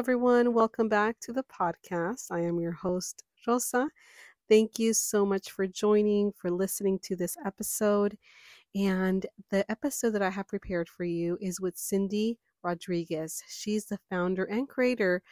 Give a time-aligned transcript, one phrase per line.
[0.00, 0.54] Everyone.
[0.54, 2.30] Welcome back to the podcast.
[2.30, 3.86] I am your host, Rosa.
[4.48, 8.16] Thank you so much for joining, for listening to this episode.
[8.74, 13.42] And the episode that I have prepared for you is with Cindy Rodriguez.
[13.46, 15.22] She's the founder and creator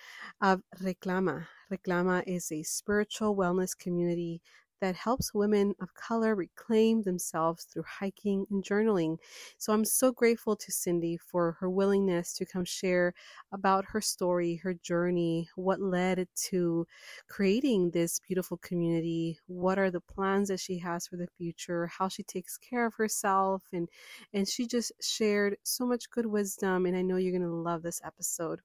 [0.43, 1.47] of Reclama.
[1.73, 4.43] Reclama is a spiritual wellness community
[4.81, 9.19] that helps women of color reclaim themselves through hiking and journaling.
[9.59, 13.15] So I'm so grateful to Cindy for her willingness to come share
[13.53, 16.87] about her story, her journey, what led to
[17.29, 22.09] creating this beautiful community, what are the plans that she has for the future, how
[22.09, 23.89] she takes care of herself and
[24.33, 27.83] and she just shared so much good wisdom and I know you're going to love
[27.83, 28.61] this episode.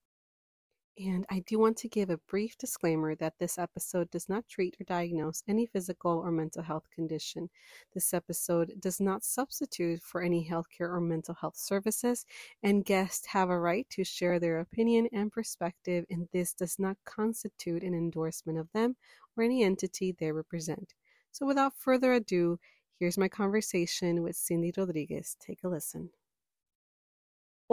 [0.98, 4.76] And I do want to give a brief disclaimer that this episode does not treat
[4.80, 7.50] or diagnose any physical or mental health condition.
[7.96, 12.28] This episode does not substitute for any healthcare or mental health services,
[12.62, 16.98] and guests have a right to share their opinion and perspective, and this does not
[17.06, 18.96] constitute an endorsement of them
[19.36, 20.94] or any entity they represent.
[21.32, 22.60] So, without further ado,
[23.00, 25.36] here's my conversation with Cindy Rodriguez.
[25.40, 26.12] Take a listen.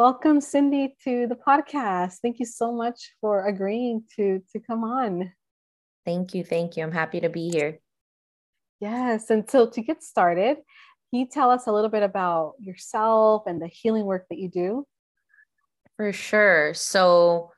[0.00, 2.20] Welcome, Cindy, to the podcast.
[2.22, 5.30] Thank you so much for agreeing to to come on.
[6.06, 6.84] Thank you, thank you.
[6.84, 7.80] I'm happy to be here.
[8.80, 13.42] Yes, and so to get started, can you tell us a little bit about yourself
[13.46, 14.86] and the healing work that you do?
[15.98, 16.72] For sure.
[16.72, 17.52] So,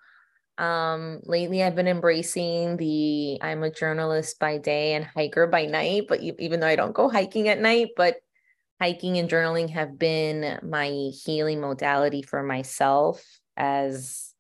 [0.59, 6.07] um, lately I've been embracing the I'm a journalist by day and hiker by night,
[6.09, 8.17] but even though I don't go hiking at night, but
[8.83, 10.89] hiking and journaling have been my
[11.25, 13.25] healing modality for myself
[13.57, 14.35] as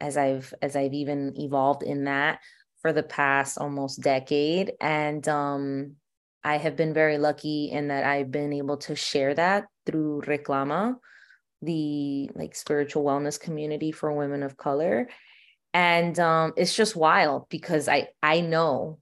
[0.00, 2.38] as I've as I've even evolved in that
[2.80, 4.72] for the past almost decade.
[4.80, 5.96] And um
[6.42, 10.94] I have been very lucky in that I've been able to share that through Reclama
[11.60, 15.10] the like spiritual wellness community for women of color.
[15.74, 18.98] And um it's just wild because I I know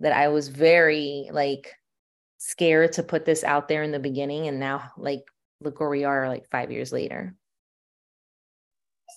[0.00, 1.72] that I was very like
[2.44, 5.22] scared to put this out there in the beginning and now like
[5.60, 7.36] look where we are like five years later.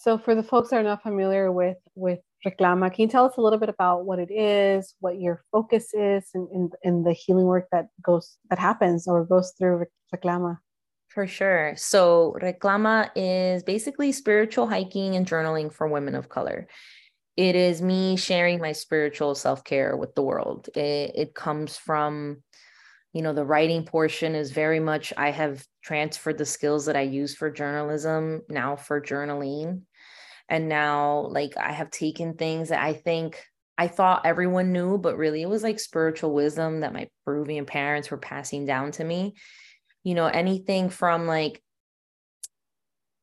[0.03, 3.37] So for the folks that are not familiar with with reclama can you tell us
[3.37, 7.13] a little bit about what it is what your focus is in, in, in the
[7.13, 10.59] healing work that goes that happens or goes through reclama?
[11.07, 11.73] For sure.
[11.77, 16.67] So reclama is basically spiritual hiking and journaling for women of color.
[17.37, 20.69] It is me sharing my spiritual self-care with the world.
[20.75, 22.43] It, it comes from
[23.15, 27.01] you know the writing portion is very much i have transferred the skills that i
[27.01, 29.81] use for journalism now for journaling.
[30.49, 33.41] And now like i have taken things that i think
[33.77, 38.11] i thought everyone knew but really it was like spiritual wisdom that my peruvian parents
[38.11, 39.35] were passing down to me.
[40.03, 41.63] You know anything from like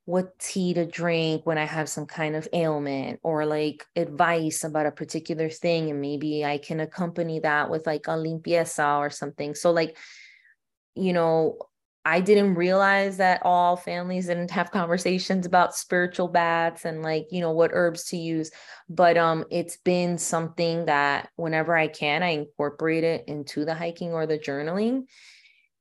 [0.04, 4.86] what tea to drink when I have some kind of ailment or like advice about
[4.86, 5.90] a particular thing.
[5.90, 9.54] And maybe I can accompany that with like a limpieza or something.
[9.54, 9.96] So, like,
[10.96, 11.58] you know,
[12.04, 17.40] I didn't realize that all families didn't have conversations about spiritual baths and like, you
[17.40, 18.50] know, what herbs to use.
[18.88, 24.12] But um it's been something that whenever I can, I incorporate it into the hiking
[24.12, 25.04] or the journaling.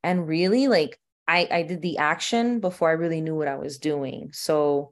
[0.03, 3.77] And really like I, I did the action before I really knew what I was
[3.77, 4.29] doing.
[4.33, 4.91] So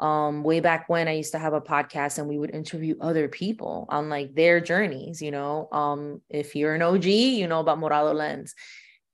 [0.00, 3.26] um way back when I used to have a podcast and we would interview other
[3.28, 5.68] people on like their journeys, you know.
[5.72, 8.54] Um if you're an OG, you know about Morado Lens.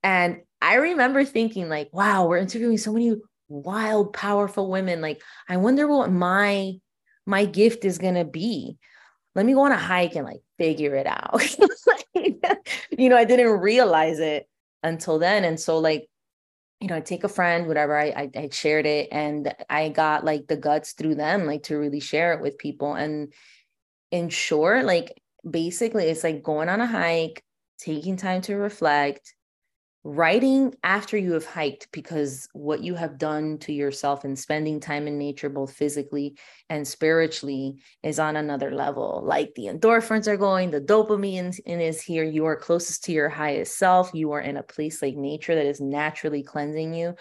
[0.03, 3.15] And I remember thinking like, wow, we're interviewing so many
[3.47, 6.73] wild powerful women like I wonder what my
[7.25, 8.77] my gift is going to be.
[9.33, 11.41] Let me go on a hike and like figure it out.
[12.97, 14.47] you know, I didn't realize it
[14.83, 16.07] until then and so like
[16.81, 20.47] you know, take a friend, whatever, I, I, I shared it and I got like
[20.47, 22.93] the guts through them, like to really share it with people.
[22.93, 23.33] And
[24.11, 27.43] in short, like basically it's like going on a hike,
[27.79, 29.33] taking time to reflect,
[30.07, 35.07] writing after you have hiked because what you have done to yourself and spending time
[35.07, 36.37] in nature both physically
[36.69, 39.23] and spiritually is on another level.
[39.25, 43.79] Like the endorphins are going the dopamine is here you are closest to your highest
[43.79, 47.15] self you are in a place like nature that is naturally cleansing you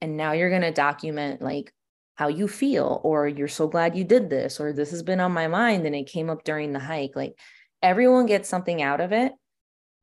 [0.00, 1.74] and now you're going to document like
[2.14, 5.32] how you feel or you're so glad you did this or this has been on
[5.32, 7.16] my mind and it came up during the hike.
[7.16, 7.34] Like
[7.82, 9.32] everyone gets something out of it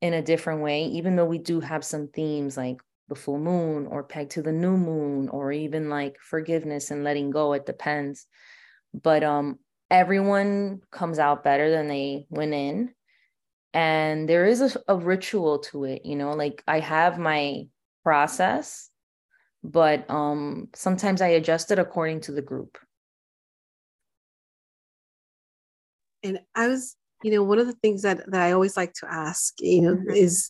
[0.00, 2.78] in a different way, even though we do have some themes like
[3.08, 7.30] the full moon or peg to the new moon or even like forgiveness and letting
[7.30, 7.52] go.
[7.52, 8.26] It depends.
[8.94, 9.58] But um
[9.90, 12.92] everyone comes out better than they went in.
[13.72, 17.66] And there is a, a ritual to it, you know, like I have my
[18.02, 18.90] process,
[19.62, 22.78] but um sometimes I adjust it according to the group.
[26.22, 29.06] And I was you know one of the things that, that i always like to
[29.10, 30.10] ask you know mm-hmm.
[30.10, 30.48] is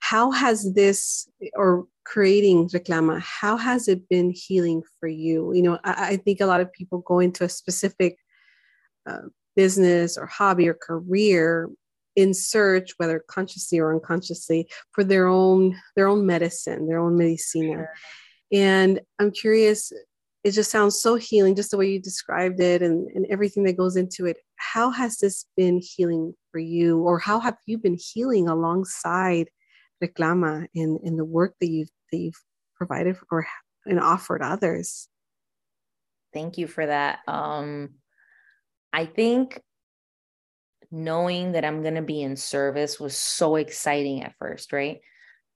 [0.00, 5.78] how has this or creating reclama how has it been healing for you you know
[5.84, 8.16] i, I think a lot of people go into a specific
[9.08, 11.68] uh, business or hobby or career
[12.16, 17.72] in search whether consciously or unconsciously for their own their own medicine their own medicina
[17.72, 17.94] sure.
[18.52, 19.92] and i'm curious
[20.44, 23.76] it just sounds so healing just the way you described it and, and everything that
[23.76, 24.38] goes into it.
[24.56, 29.50] How has this been healing for you or how have you been healing alongside
[30.02, 32.42] reclama in, in the work that you've that you've
[32.76, 33.46] provided or
[33.84, 35.08] and offered others?
[36.32, 37.20] Thank you for that.
[37.26, 37.90] Um
[38.92, 39.60] i think
[40.90, 45.00] knowing that i'm going to be in service was so exciting at first right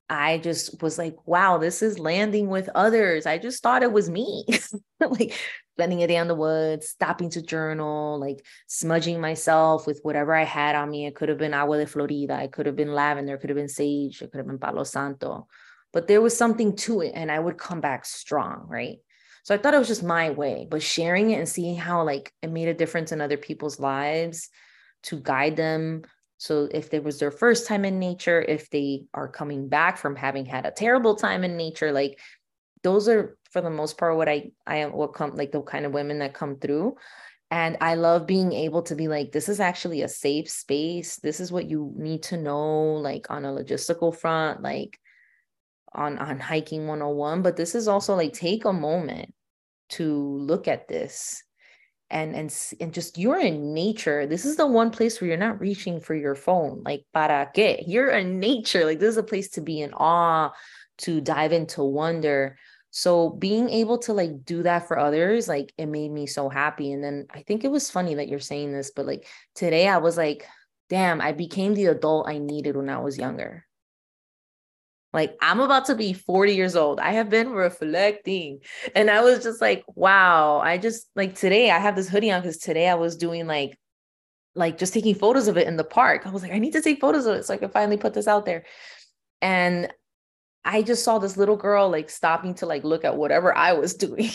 [0.09, 3.25] I just was like, wow, this is landing with others.
[3.25, 4.45] I just thought it was me.
[4.99, 5.33] like
[5.73, 10.43] spending a day in the woods, stopping to journal, like smudging myself with whatever I
[10.43, 11.05] had on me.
[11.05, 13.57] It could have been agua de Florida, it could have been lavender, it could have
[13.57, 15.47] been sage, it could have been palo santo.
[15.91, 18.97] But there was something to it, and I would come back strong, right?
[19.43, 22.31] So I thought it was just my way, but sharing it and seeing how like
[22.41, 24.49] it made a difference in other people's lives
[25.03, 26.03] to guide them
[26.43, 30.17] so if it was their first time in nature, if they are coming back from
[30.17, 32.19] having had a terrible time in nature, like
[32.83, 35.85] those are for the most part what I I am what come like the kind
[35.85, 36.97] of women that come through.
[37.49, 41.15] And I love being able to be like, this is actually a safe space.
[41.15, 44.99] This is what you need to know, like on a logistical front, like
[45.93, 47.41] on on hiking 101.
[47.41, 49.33] But this is also like take a moment
[49.91, 51.41] to look at this
[52.09, 54.27] and and and just you're in nature.
[54.27, 56.83] This is the one place where you're not reaching for your phone.
[56.85, 57.83] Like para qué?
[57.87, 58.85] You're in nature.
[58.85, 60.51] Like this is a place to be in awe
[60.99, 62.57] to dive into wonder.
[62.91, 66.91] So being able to like do that for others like it made me so happy.
[66.91, 69.97] And then i think it was funny that you're saying this but like today i
[69.97, 70.45] was like
[70.89, 73.65] damn i became the adult i needed when i was younger
[75.13, 76.99] like, I'm about to be 40 years old.
[76.99, 78.59] I have been reflecting.
[78.95, 80.59] And I was just like, wow.
[80.59, 83.77] I just like today I have this hoodie on because today I was doing like,
[84.55, 86.25] like just taking photos of it in the park.
[86.25, 88.15] I was like, I need to take photos of it so I can finally put
[88.15, 88.65] this out there.
[89.41, 89.93] And
[90.65, 93.93] I just saw this little girl like stopping to like look at whatever I was
[93.93, 94.31] doing.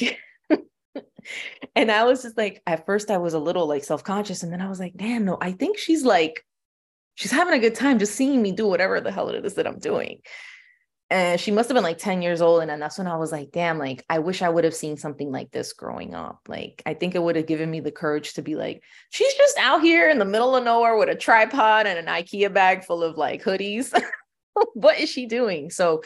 [1.75, 4.45] and I was just like, at first I was a little like self-conscious.
[4.45, 6.45] And then I was like, damn, no, I think she's like,
[7.17, 9.67] she's having a good time just seeing me do whatever the hell it is that
[9.67, 10.21] I'm doing
[11.11, 13.33] and she must have been like 10 years old and then that's when i was
[13.33, 16.41] like damn like i wish i would have seen something like this growing up.
[16.49, 19.59] Like i think it would have given me the courage to be like she's just
[19.59, 23.03] out here in the middle of nowhere with a tripod and an ikea bag full
[23.03, 23.93] of like hoodies.
[24.75, 25.71] What is she doing?
[25.71, 26.03] So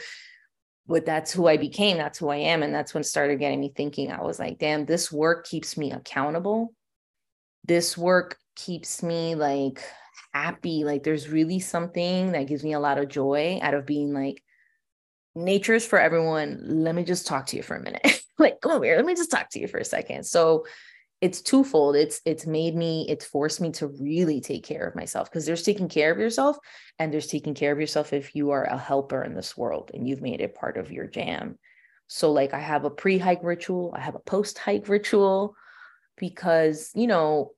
[0.87, 3.73] but that's who i became that's who i am and that's when started getting me
[3.75, 4.11] thinking.
[4.11, 6.73] I was like damn this work keeps me accountable.
[7.65, 9.81] This work keeps me like
[10.33, 10.83] happy.
[10.83, 14.43] Like there's really something that gives me a lot of joy out of being like
[15.35, 16.59] nature is for everyone.
[16.63, 18.21] Let me just talk to you for a minute.
[18.39, 18.95] like, come over here.
[18.95, 20.25] Let me just talk to you for a second.
[20.25, 20.65] So
[21.21, 21.95] it's twofold.
[21.95, 25.63] It's it's made me, it's forced me to really take care of myself because there's
[25.63, 26.57] taking care of yourself
[26.99, 30.07] and there's taking care of yourself if you are a helper in this world and
[30.07, 31.57] you've made it part of your jam.
[32.07, 35.55] So like I have a pre-hike ritual, I have a post-hike ritual
[36.17, 37.53] because, you know,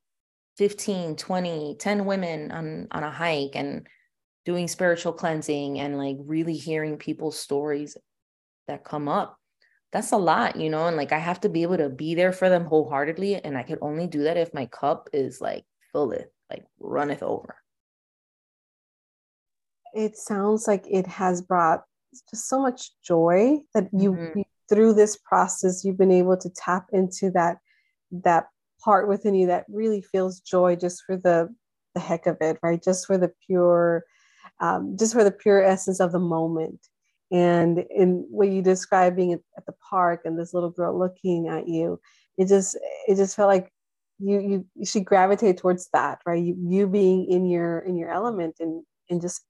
[0.57, 3.87] 15, 20, 10 women on on a hike and
[4.45, 7.97] doing spiritual cleansing and like really hearing people's stories
[8.67, 9.37] that come up
[9.91, 12.31] that's a lot you know and like i have to be able to be there
[12.31, 16.27] for them wholeheartedly and i could only do that if my cup is like fulleth
[16.49, 17.55] like runneth over
[19.93, 21.83] it sounds like it has brought
[22.29, 24.39] just so much joy that you, mm-hmm.
[24.39, 27.57] you through this process you've been able to tap into that
[28.11, 28.47] that
[28.83, 31.47] part within you that really feels joy just for the
[31.93, 34.03] the heck of it right just for the pure
[34.59, 36.79] um, just for the pure essence of the moment.
[37.31, 41.47] And in what you described being at, at the park and this little girl looking
[41.47, 41.99] at you
[42.37, 43.71] it just it just felt like
[44.19, 46.43] you you, you should gravitate towards that right?
[46.43, 49.41] You, you being in your in your element and and just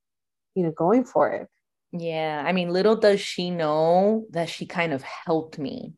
[0.56, 1.48] you know going for it.
[1.92, 5.94] Yeah i mean little does she know that she kind of helped me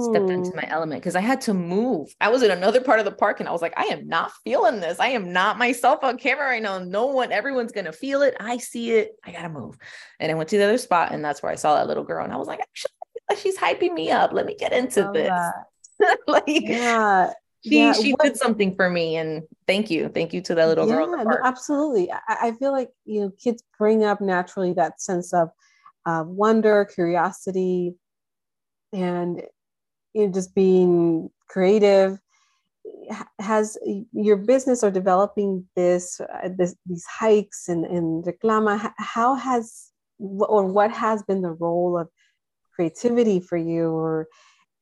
[0.00, 2.14] step into my element because I had to move.
[2.20, 4.32] I was in another part of the park and I was like, I am not
[4.44, 4.98] feeling this.
[4.98, 6.78] I am not myself on camera right now.
[6.78, 8.34] No one, everyone's gonna feel it.
[8.40, 9.12] I see it.
[9.24, 9.78] I gotta move.
[10.18, 12.24] And I went to the other spot and that's where I saw that little girl.
[12.24, 12.60] And I was like,
[13.40, 14.32] she's hyping me up.
[14.32, 16.18] Let me get into this.
[16.26, 17.32] like yeah.
[17.64, 17.92] She, yeah.
[17.92, 20.96] she what, did something for me and thank you thank you to that little yeah,
[20.96, 25.32] girl no, absolutely I, I feel like you know kids bring up naturally that sense
[25.32, 25.48] of
[26.04, 27.94] uh, wonder curiosity
[28.92, 29.42] and
[30.14, 32.18] you know, just being creative.
[33.38, 33.78] Has
[34.12, 38.92] your business or developing this, uh, this these hikes and, and reclama.
[38.98, 42.08] How has or what has been the role of
[42.74, 44.28] creativity for you or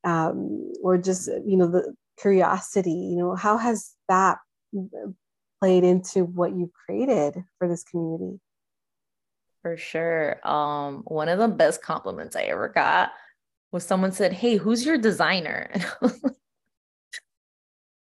[0.04, 2.90] um, or just you know the curiosity?
[2.90, 4.38] You know how has that
[5.60, 8.40] played into what you've created for this community?
[9.62, 10.46] For sure.
[10.46, 13.12] Um one of the best compliments i ever got
[13.72, 15.70] was someone said, Hey, who's your designer?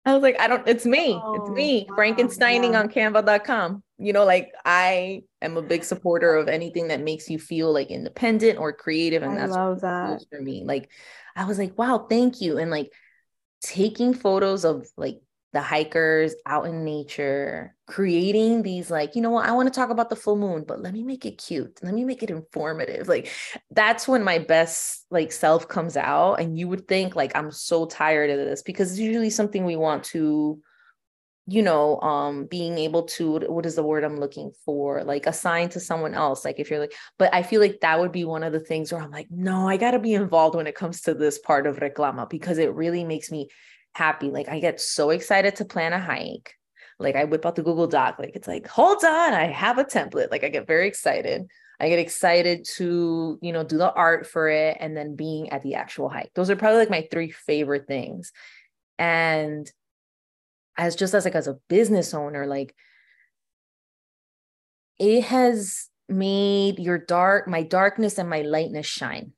[0.07, 1.21] I was like, I don't, it's me.
[1.23, 2.81] Oh, it's me, wow, Frankensteining yeah.
[2.81, 3.83] on canva.com.
[3.99, 7.91] You know, like I am a big supporter of anything that makes you feel like
[7.91, 9.23] independent or creative.
[9.23, 10.65] And I that's love that for me.
[10.65, 10.91] Like,
[11.37, 12.57] I was like, wow, thank you.
[12.57, 12.91] And like
[13.63, 15.21] taking photos of like
[15.53, 19.91] the hikers out in nature, creating these like, you know what, I want to talk
[19.91, 21.81] about the full moon, but let me make it cute.
[21.83, 23.09] Let me make it informative.
[23.09, 23.33] Like
[23.71, 26.35] that's when my best like self comes out.
[26.35, 29.75] And you would think like I'm so tired of this because it's usually something we
[29.75, 30.61] want to,
[31.47, 35.03] you know, um, being able to what is the word I'm looking for?
[35.03, 36.45] Like assign to someone else.
[36.45, 38.93] Like if you're like, but I feel like that would be one of the things
[38.93, 41.79] where I'm like, no, I gotta be involved when it comes to this part of
[41.79, 43.49] reclama because it really makes me
[43.95, 44.31] happy.
[44.31, 46.55] Like I get so excited to plan a hike.
[46.99, 48.17] Like I whip out the Google Doc.
[48.19, 50.31] Like it's like, hold on, I have a template.
[50.31, 51.47] Like I get very excited.
[51.81, 55.63] I get excited to, you know, do the art for it and then being at
[55.63, 56.31] the actual hike.
[56.35, 58.33] Those are probably like my three favorite things.
[58.99, 59.71] And
[60.77, 62.75] as just as like as a business owner, like
[64.99, 69.33] it has made your dark, my darkness and my lightness shine,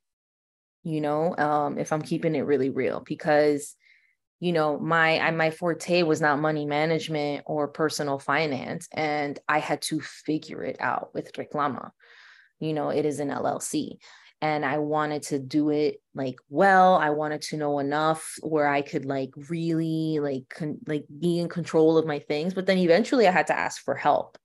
[0.83, 3.77] you know, um, if I'm keeping it really real, because
[4.43, 9.61] you know my I, my forte was not money management or personal finance and i
[9.61, 11.91] had to figure it out with reclama.
[12.59, 13.99] You know it is an llc
[14.41, 18.83] and i wanted to do it like well i wanted to know enough where i
[18.83, 23.29] could like really like con- like be in control of my things but then eventually
[23.29, 24.39] i had to ask for help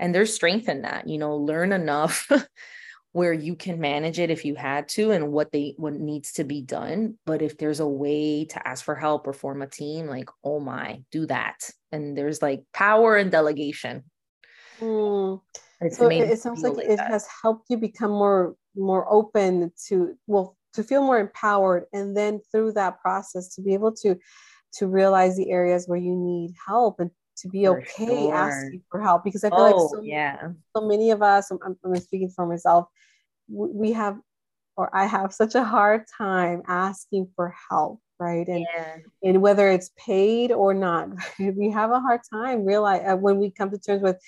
[0.00, 2.30] and there's strength in that you know learn enough
[3.14, 6.42] where you can manage it if you had to and what they what needs to
[6.42, 10.06] be done but if there's a way to ask for help or form a team
[10.06, 14.02] like oh my do that and there's like power and delegation
[14.80, 15.40] mm.
[15.92, 17.08] so it, it sounds like, like it that.
[17.08, 22.40] has helped you become more more open to well to feel more empowered and then
[22.50, 24.16] through that process to be able to
[24.72, 28.34] to realize the areas where you need help and to be for okay sure.
[28.34, 30.48] asking for help because I feel oh, like so, yeah.
[30.76, 32.86] so many of us, I'm, I'm speaking for myself,
[33.48, 34.18] we have,
[34.76, 38.46] or I have such a hard time asking for help, right?
[38.46, 38.96] And, yeah.
[39.22, 43.50] and whether it's paid or not, we have a hard time realize uh, when we
[43.50, 44.18] come to terms with,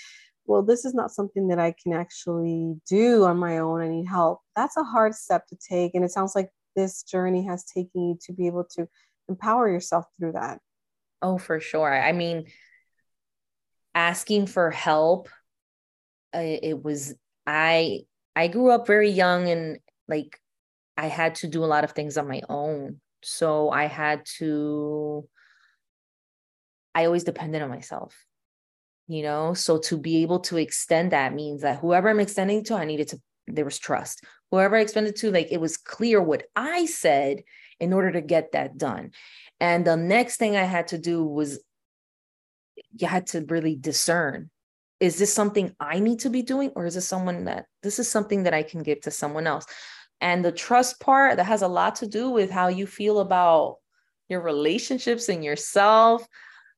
[0.47, 3.81] well, this is not something that I can actually do on my own.
[3.81, 4.41] I need help.
[4.55, 5.95] That's a hard step to take.
[5.95, 8.87] And it sounds like this journey has taken you to be able to
[9.29, 10.61] empower yourself through that.
[11.23, 11.93] Oh, for sure.
[11.93, 12.47] I mean,
[13.97, 15.29] asking for help
[16.35, 17.15] uh, it was
[17.47, 18.01] i
[18.37, 20.39] i grew up very young and like
[20.97, 23.01] i had to do a lot of things on my own.
[23.25, 25.27] So i had to
[26.95, 28.15] i always depended on myself
[29.09, 29.55] you know?
[29.55, 33.09] So to be able to extend that means that whoever i'm extending to i needed
[33.09, 34.25] to there was trust.
[34.51, 37.43] Whoever i extended to like it was clear what i said
[37.79, 39.13] in order to get that done.
[39.61, 41.61] And the next thing i had to do was
[43.01, 44.51] you had to really discern
[44.99, 48.09] is this something I need to be doing, or is this someone that this is
[48.09, 49.67] something that I can give to someone else?
[50.21, 53.77] And the trust part that has a lot to do with how you feel about
[54.29, 56.27] your relationships and yourself.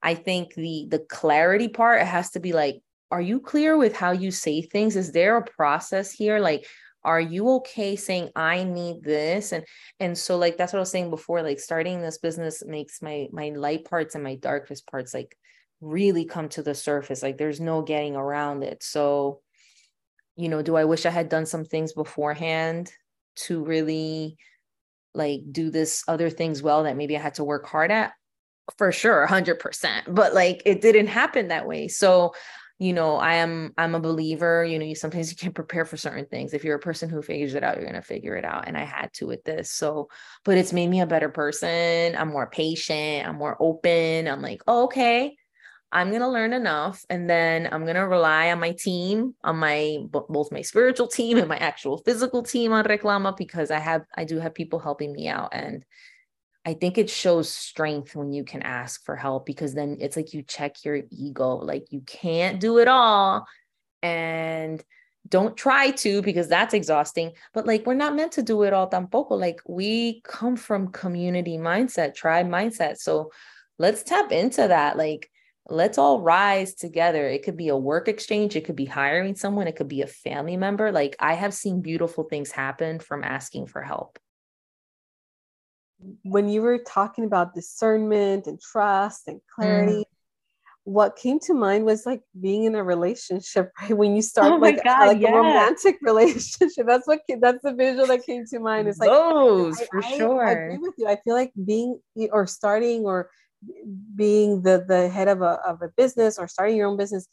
[0.02, 3.96] I think the the clarity part it has to be like, are you clear with
[3.96, 4.96] how you say things?
[4.96, 6.40] Is there a process here?
[6.40, 6.66] Like,
[7.04, 9.52] are you okay saying I need this?
[9.52, 9.64] And
[10.00, 11.42] and so like that's what I was saying before.
[11.42, 15.36] Like starting this business makes my my light parts and my darkest parts like
[15.80, 19.40] really come to the surface like there's no getting around it so
[20.38, 22.92] you know, do I wish I had done some things beforehand
[23.40, 24.38] to really
[25.12, 28.12] like do this other things well that maybe I had to work hard at?
[28.76, 30.14] For sure, 100%.
[30.14, 31.88] But like it didn't happen that way.
[31.88, 32.34] So
[32.80, 35.96] you know i am i'm a believer you know you sometimes you can't prepare for
[35.96, 38.44] certain things if you're a person who figures it out you're going to figure it
[38.44, 40.08] out and i had to with this so
[40.44, 44.62] but it's made me a better person i'm more patient i'm more open i'm like
[44.68, 45.36] oh, okay
[45.92, 49.56] i'm going to learn enough and then i'm going to rely on my team on
[49.56, 54.04] my both my spiritual team and my actual physical team on reclama because i have
[54.16, 55.84] i do have people helping me out and
[56.68, 60.34] I think it shows strength when you can ask for help because then it's like
[60.34, 61.56] you check your ego.
[61.56, 63.46] Like you can't do it all.
[64.02, 64.84] And
[65.26, 67.32] don't try to because that's exhausting.
[67.54, 69.38] But like we're not meant to do it all tampoco.
[69.38, 72.98] Like we come from community mindset, tribe mindset.
[72.98, 73.30] So
[73.78, 74.98] let's tap into that.
[74.98, 75.30] Like
[75.68, 77.28] let's all rise together.
[77.28, 80.06] It could be a work exchange, it could be hiring someone, it could be a
[80.06, 80.92] family member.
[80.92, 84.18] Like I have seen beautiful things happen from asking for help
[86.22, 90.04] when you were talking about discernment and trust and clarity, mm.
[90.84, 93.96] what came to mind was like being in a relationship, right?
[93.96, 95.30] When you start oh like, God, like yeah.
[95.30, 96.86] a romantic relationship.
[96.86, 98.88] That's what that's the visual that came to mind.
[98.88, 100.46] It's like those I, for I, sure.
[100.46, 101.08] I agree with you.
[101.08, 101.98] I feel like being
[102.30, 103.30] or starting or
[104.14, 107.26] being the the head of a of a business or starting your own business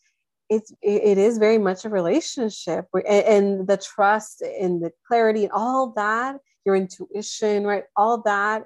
[0.50, 5.92] it's it is very much a relationship and, the trust and the clarity and all
[5.96, 7.84] that your intuition, right?
[7.96, 8.64] All that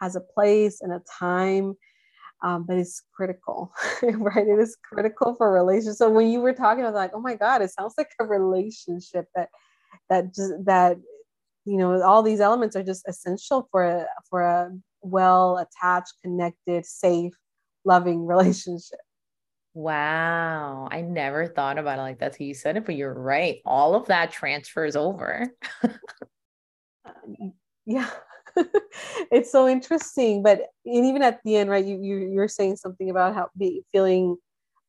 [0.00, 1.74] has a place and a time,
[2.42, 4.46] um, but it's critical, right?
[4.46, 5.98] It is critical for relationships.
[5.98, 9.26] So when you were talking about like, oh my God, it sounds like a relationship
[9.34, 9.48] that
[10.08, 10.96] that just that
[11.64, 14.70] you know all these elements are just essential for a for a
[15.02, 17.34] well attached, connected, safe,
[17.84, 19.00] loving relationship.
[19.74, 20.86] Wow.
[20.90, 22.34] I never thought about it like that.
[22.34, 23.60] So you said it, but you're right.
[23.64, 25.48] All of that transfers over.
[27.04, 27.54] Um,
[27.86, 28.08] yeah
[29.32, 33.10] it's so interesting but and even at the end right you, you you're saying something
[33.10, 34.36] about how be feeling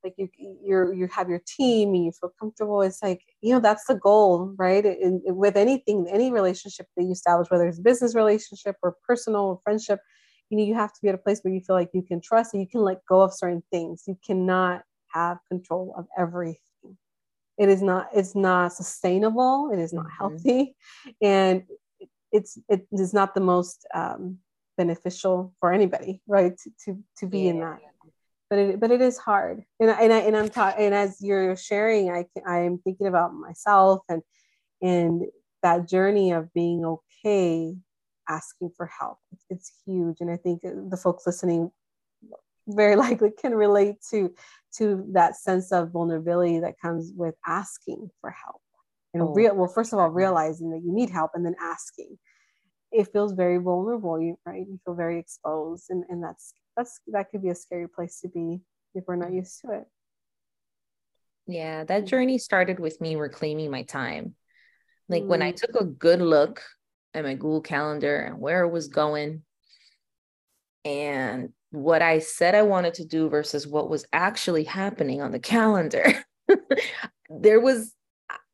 [0.03, 0.27] like you
[0.63, 3.95] you're you have your team and you feel comfortable it's like you know that's the
[3.95, 8.75] goal right and with anything any relationship that you establish whether it's a business relationship
[8.81, 9.99] or personal or friendship
[10.49, 12.21] you know you have to be at a place where you feel like you can
[12.21, 16.59] trust and you can let go of certain things you cannot have control of everything
[17.57, 20.17] it is not it's not sustainable it is not mm-hmm.
[20.19, 20.75] healthy
[21.21, 21.63] and
[22.33, 24.39] it's it is not the most um,
[24.75, 26.57] beneficial for anybody, right?
[26.57, 27.49] To to, to be yeah.
[27.51, 27.79] in that,
[28.53, 31.55] but it but it is hard, and and I and I'm ta- and as you're
[31.55, 34.21] sharing, I I'm thinking about myself and
[34.79, 35.23] and
[35.63, 37.75] that journey of being okay
[38.29, 39.17] asking for help.
[39.49, 41.71] It's huge, and I think the folks listening
[42.67, 44.31] very likely can relate to
[44.77, 48.61] to that sense of vulnerability that comes with asking for help.
[49.15, 52.19] And oh, real well first of all realizing that you need help and then asking.
[52.91, 54.59] It feels very vulnerable you right?
[54.59, 58.27] You feel very exposed and, and that's that's that could be a scary place to
[58.27, 58.59] be
[58.95, 59.83] if we're not used to it
[61.47, 64.35] yeah that journey started with me reclaiming my time
[65.09, 65.27] like mm.
[65.27, 65.55] when i mm.
[65.55, 66.61] took a good look
[67.13, 69.41] at my google calendar and where it was going
[70.85, 75.39] and what i said i wanted to do versus what was actually happening on the
[75.39, 76.13] calendar
[77.29, 77.93] there was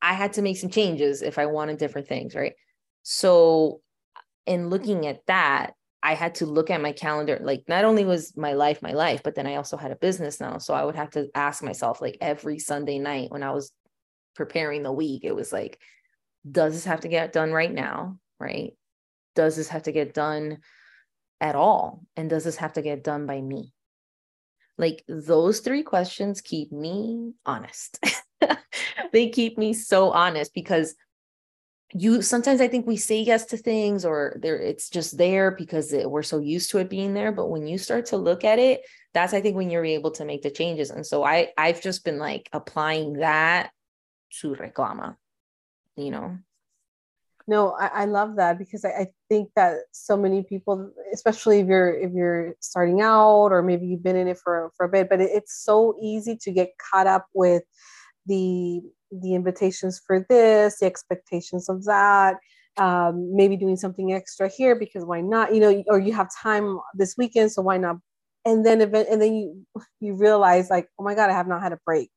[0.02, 2.54] I had to make some changes if I wanted different things, right?
[3.04, 3.82] So,
[4.46, 7.40] in looking at that, I had to look at my calendar.
[7.42, 10.40] Like, not only was my life my life, but then I also had a business
[10.40, 10.58] now.
[10.58, 13.72] So, I would have to ask myself, like, every Sunday night when I was
[14.36, 15.80] preparing the week, it was like,
[16.50, 18.18] does this have to get done right now?
[18.40, 18.74] Right?
[19.36, 20.60] Does this have to get done
[21.42, 22.04] at all?
[22.16, 23.74] And does this have to get done by me?
[24.78, 28.00] Like, those three questions keep me honest.
[29.12, 30.96] they keep me so honest because
[31.94, 35.92] you sometimes I think we say yes to things or there it's just there because
[35.92, 37.32] it, we're so used to it being there.
[37.32, 38.82] But when you start to look at it,
[39.14, 40.92] that's I think when you're able to make the changes.
[40.92, 43.72] And so I I've just been like applying that
[44.42, 45.16] to reclama,
[45.96, 46.38] you know.
[47.48, 51.68] No, I, I love that because I, I think that so many people, especially if
[51.68, 55.10] you're if you're starting out or maybe you've been in it for for a bit,
[55.10, 57.64] but it, it's so easy to get caught up with
[58.30, 62.38] the the invitations for this, the expectations of that,
[62.78, 65.54] um, maybe doing something extra here because why not?
[65.54, 67.98] You know, or you have time this weekend, so why not?
[68.46, 69.66] And then event, and then you
[70.00, 72.12] you realize like, oh my god, I have not had a break,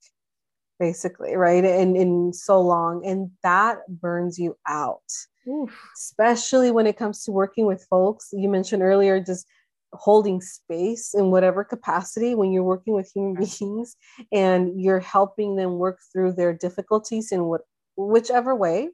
[0.79, 1.65] basically, right?
[1.65, 5.03] And in so long, and that burns you out.
[5.49, 5.77] Oof.
[5.97, 8.29] Especially when it comes to working with folks.
[8.33, 9.47] You mentioned earlier, just
[9.93, 13.97] holding space in whatever capacity when you're working with human beings
[14.33, 17.63] and you're helping them work through their difficulties in what
[17.97, 18.89] whichever way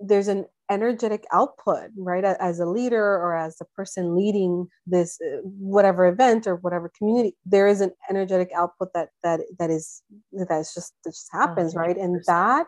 [0.00, 5.38] there's an energetic output right as a leader or as the person leading this uh,
[5.42, 10.74] whatever event or whatever community there is an energetic output that that that is that's
[10.74, 11.96] just that just happens right?
[11.96, 12.66] And that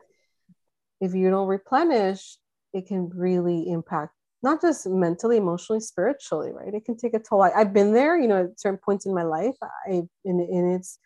[1.01, 2.39] if you don't replenish
[2.73, 6.75] it can really impact not just mentally emotionally spiritually right?
[6.75, 7.43] It can take a toll.
[7.43, 10.75] I, have been there you know at certain points in my life i and, and
[10.75, 10.99] it's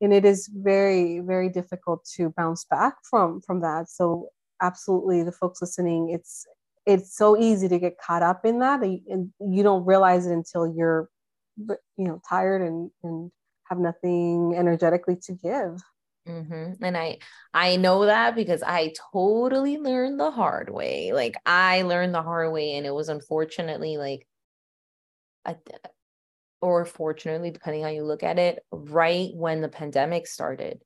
[0.00, 3.88] and it is very very difficult to bounce back from from that.
[3.90, 4.28] So
[4.62, 6.46] absolutely the folks listening it's
[6.86, 10.66] it's so easy to get caught up in that and you don't realize it until
[10.66, 11.08] you're
[11.56, 13.30] you know tired and and
[13.68, 15.80] have nothing energetically to give
[16.30, 16.84] mm-hmm.
[16.84, 17.18] and i
[17.52, 22.52] i know that because i totally learned the hard way like i learned the hard
[22.52, 24.26] way and it was unfortunately like
[25.44, 25.56] a,
[26.62, 30.80] or fortunately depending how you look at it right when the pandemic started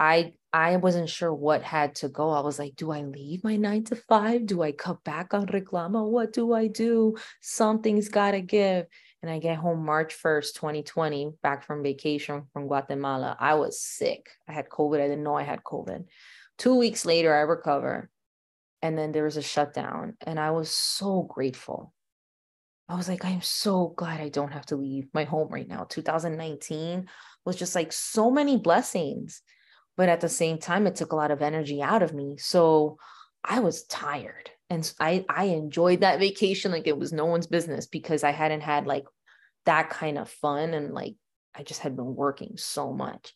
[0.00, 2.30] I I wasn't sure what had to go.
[2.30, 4.46] I was like, do I leave my nine to five?
[4.46, 6.04] Do I cut back on reclama?
[6.08, 7.16] What do I do?
[7.42, 8.86] Something's gotta give.
[9.22, 13.36] And I get home March 1st, 2020, back from vacation from Guatemala.
[13.38, 14.30] I was sick.
[14.48, 15.00] I had COVID.
[15.00, 16.06] I didn't know I had COVID.
[16.56, 18.10] Two weeks later, I recover.
[18.82, 20.16] And then there was a shutdown.
[20.26, 21.92] And I was so grateful.
[22.88, 25.84] I was like, I'm so glad I don't have to leave my home right now.
[25.84, 27.08] 2019
[27.44, 29.42] was just like so many blessings
[29.96, 32.96] but at the same time it took a lot of energy out of me so
[33.44, 37.86] i was tired and i i enjoyed that vacation like it was no one's business
[37.86, 39.04] because i hadn't had like
[39.66, 41.16] that kind of fun and like
[41.54, 43.34] i just had been working so much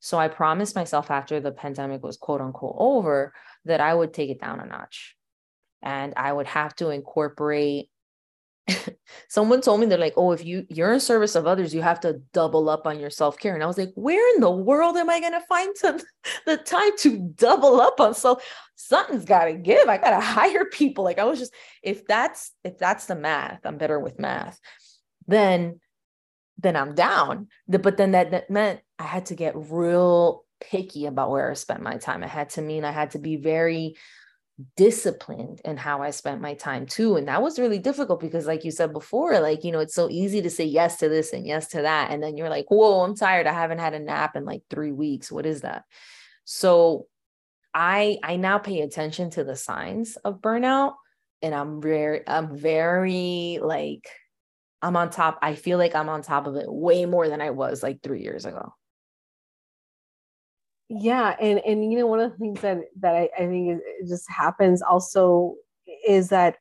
[0.00, 4.30] so i promised myself after the pandemic was quote unquote over that i would take
[4.30, 5.16] it down a notch
[5.82, 7.90] and i would have to incorporate
[9.28, 12.00] someone told me they're like, oh, if you you're in service of others, you have
[12.00, 13.54] to double up on your self care.
[13.54, 16.00] And I was like, where in the world am I find to,
[16.46, 18.42] the time to double up on self?
[18.88, 19.86] Something's got to give.
[19.86, 21.04] I gotta hire people.
[21.04, 24.58] Like I was just, if that's if that's the math, I'm better with math.
[25.26, 25.80] Then
[26.56, 27.48] then I'm down.
[27.68, 31.82] But then that, that meant I had to get real picky about where I spent
[31.82, 32.22] my time.
[32.22, 33.94] It had to mean I had to be very
[34.76, 37.16] disciplined in how I spent my time too.
[37.16, 40.08] And that was really difficult because, like you said before, like, you know, it's so
[40.10, 42.10] easy to say yes to this and yes to that.
[42.10, 43.46] And then you're like, whoa, I'm tired.
[43.46, 45.30] I haven't had a nap in like three weeks.
[45.30, 45.84] What is that?
[46.46, 47.06] So
[47.78, 50.94] I I now pay attention to the signs of burnout
[51.42, 54.08] and I'm very, I'm very like
[54.82, 55.38] I'm on top.
[55.42, 58.22] I feel like I'm on top of it way more than I was like three
[58.22, 58.74] years ago
[60.88, 64.08] yeah and and you know one of the things that that i, I think is,
[64.08, 65.54] just happens also
[66.06, 66.56] is that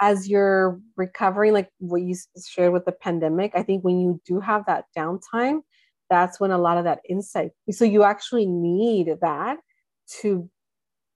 [0.00, 2.14] as you're recovering like what you
[2.46, 5.60] shared with the pandemic i think when you do have that downtime
[6.10, 9.56] that's when a lot of that insight so you actually need that
[10.20, 10.48] to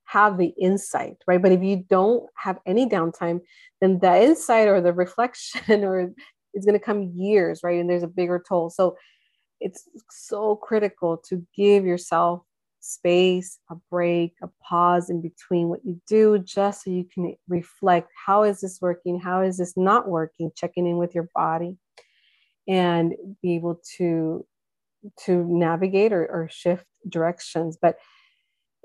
[0.05, 3.41] have the insight right but if you don't have any downtime
[3.81, 6.13] then the insight or the reflection or
[6.55, 8.97] is going to come years right and there's a bigger toll so
[9.61, 12.43] it's so critical to give yourself
[12.87, 18.11] space, a break, a pause in between what you do, just so you can reflect
[18.27, 19.19] how is this working?
[19.19, 20.51] How is this not working?
[20.55, 21.77] Checking in with your body
[22.69, 24.47] and be able to
[25.25, 27.77] to navigate or, or shift directions.
[27.81, 27.97] But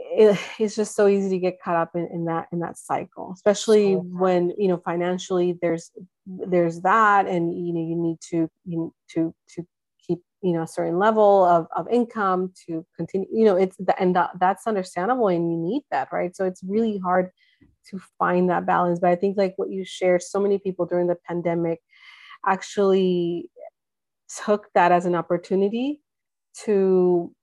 [0.03, 3.31] it, it's just so easy to get caught up in, in that in that cycle,
[3.33, 5.91] especially when you know financially there's
[6.25, 9.65] there's that, and you know you need to you to to
[10.05, 13.99] keep you know a certain level of, of income to continue you know it's the,
[14.01, 16.35] and that, that's understandable and you need that right?
[16.35, 17.29] So it's really hard
[17.89, 21.07] to find that balance but i think like what you shared so many people during
[21.07, 21.79] the pandemic
[22.45, 23.49] actually
[24.45, 25.99] took that as an opportunity
[26.63, 27.33] to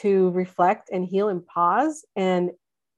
[0.00, 2.50] to reflect and heal and pause and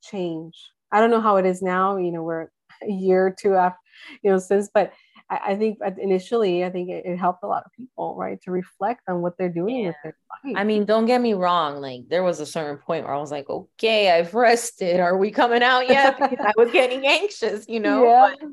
[0.02, 2.48] change i don't know how it is now you know we're
[2.82, 3.78] a year or two after
[4.22, 4.92] you know since but
[5.30, 8.50] I, I think initially, I think it, it, helped a lot of people, right, to
[8.50, 9.86] reflect on what they're doing yeah.
[9.86, 10.56] with their life.
[10.56, 11.80] I mean, don't get me wrong.
[11.80, 15.00] Like there was a certain point where I was like, okay, I've rested.
[15.00, 16.18] Are we coming out yet?
[16.18, 18.00] Because I was getting anxious, you know.
[18.10, 18.34] Yeah.
[18.40, 18.48] But,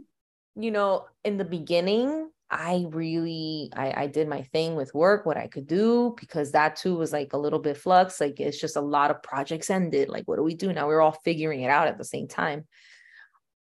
[0.63, 5.37] you know, in the beginning, I really I, I did my thing with work, what
[5.37, 8.21] I could do, because that too was like a little bit flux.
[8.21, 10.09] Like it's just a lot of projects ended.
[10.09, 10.87] Like, what do we do now?
[10.87, 12.65] We we're all figuring it out at the same time.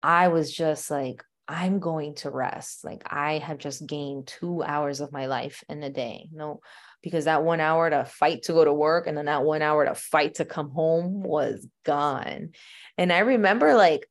[0.01, 2.83] I was just like, I'm going to rest.
[2.83, 6.29] Like I have just gained two hours of my life in a day.
[6.31, 6.61] No,
[7.01, 9.85] because that one hour to fight to go to work and then that one hour
[9.85, 12.51] to fight to come home was gone.
[12.97, 14.07] And I remember like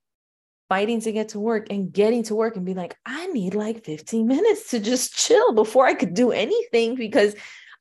[0.73, 3.85] fighting to get to work and getting to work and be like, I need like
[3.85, 7.35] 15 minutes to just chill before I could do anything because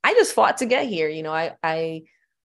[0.04, 1.08] I just fought to get here.
[1.08, 2.02] You know, I I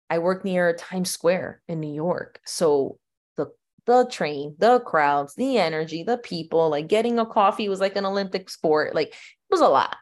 [0.09, 2.39] I work near Times Square in New York.
[2.43, 2.97] So
[3.37, 3.51] the
[3.85, 8.07] the train, the crowds, the energy, the people, like getting a coffee was like an
[8.07, 8.95] Olympic sport.
[8.95, 9.95] Like it was a lot.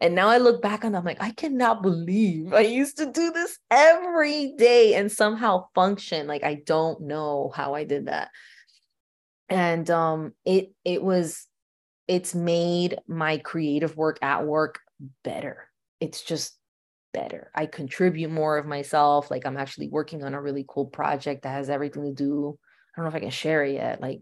[0.00, 3.30] And now I look back on I'm like, I cannot believe I used to do
[3.30, 6.26] this every day and somehow function.
[6.26, 8.30] Like I don't know how I did that.
[9.48, 11.46] And um it it was
[12.08, 14.80] it's made my creative work at work
[15.24, 15.68] better.
[16.00, 16.56] It's just
[17.12, 17.50] better.
[17.54, 19.30] I contribute more of myself.
[19.30, 22.58] Like I'm actually working on a really cool project that has everything to do.
[22.58, 24.00] I don't know if I can share it yet.
[24.00, 24.20] Like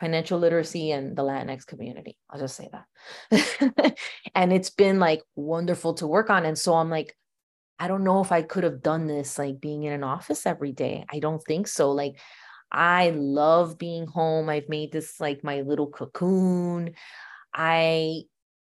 [0.00, 2.16] financial literacy and the Latinx community.
[2.30, 3.96] I'll just say that.
[4.34, 6.46] and it's been like wonderful to work on.
[6.46, 7.14] And so I'm like,
[7.78, 10.72] I don't know if I could have done this like being in an office every
[10.72, 11.04] day.
[11.12, 11.92] I don't think so.
[11.92, 12.18] Like,
[12.70, 14.48] I love being home.
[14.48, 16.94] I've made this like my little cocoon.
[17.52, 18.22] I,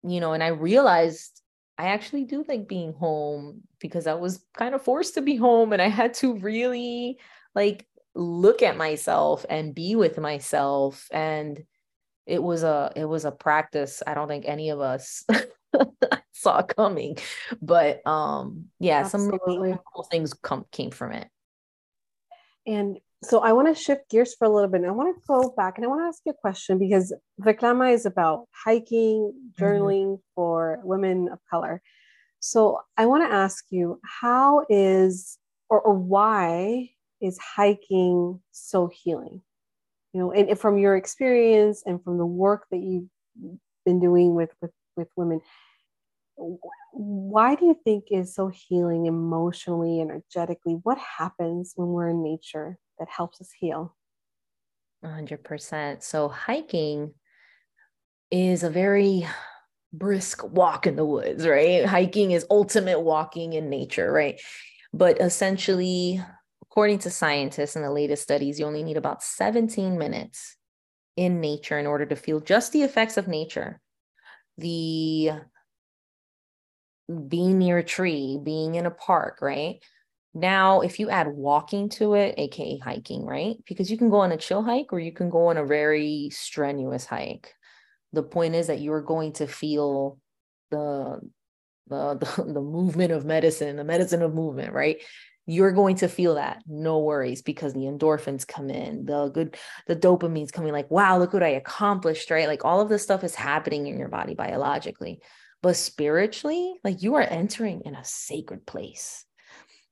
[0.03, 1.42] you know, and I realized
[1.76, 5.72] I actually do like being home because I was kind of forced to be home
[5.72, 7.18] and I had to really
[7.55, 11.64] like look at myself and be with myself and
[12.26, 15.24] it was a it was a practice i don't think any of us
[16.33, 17.16] saw coming
[17.62, 19.38] but um yeah Absolutely.
[19.38, 21.29] some really cool things come came from it
[22.66, 25.52] and so i want to shift gears for a little bit i want to go
[25.56, 29.62] back and i want to ask you a question because reclama is about hiking mm-hmm.
[29.62, 30.35] journaling mm-hmm.
[30.35, 31.83] for women of color
[32.38, 35.38] so i want to ask you how is
[35.70, 39.40] or, or why is hiking so healing?
[40.12, 43.09] You know, and, and from your experience and from the work that you've
[43.85, 45.40] been doing with with with women,
[46.92, 50.74] why do you think is so healing emotionally, energetically?
[50.83, 53.96] What happens when we're in nature that helps us heal?
[55.04, 56.02] 100%.
[56.02, 57.14] So, hiking
[58.30, 59.26] is a very
[59.92, 61.84] brisk walk in the woods, right?
[61.84, 64.40] Hiking is ultimate walking in nature, right?
[64.92, 66.22] But essentially,
[66.70, 70.56] According to scientists in the latest studies, you only need about 17 minutes
[71.16, 73.80] in nature in order to feel just the effects of nature.
[74.56, 75.32] The
[77.26, 79.82] being near a tree, being in a park, right?
[80.33, 83.57] Now, if you add walking to it, aka hiking, right?
[83.66, 86.31] Because you can go on a chill hike or you can go on a very
[86.31, 87.53] strenuous hike.
[88.12, 90.19] The point is that you're going to feel
[90.71, 91.21] the
[91.88, 95.01] the, the, the movement of medicine, the medicine of movement, right?
[95.47, 99.97] you're going to feel that no worries because the endorphins come in the good the
[99.97, 103.35] dopamine's coming like wow look what i accomplished right like all of this stuff is
[103.35, 105.21] happening in your body biologically
[105.62, 109.25] but spiritually like you are entering in a sacred place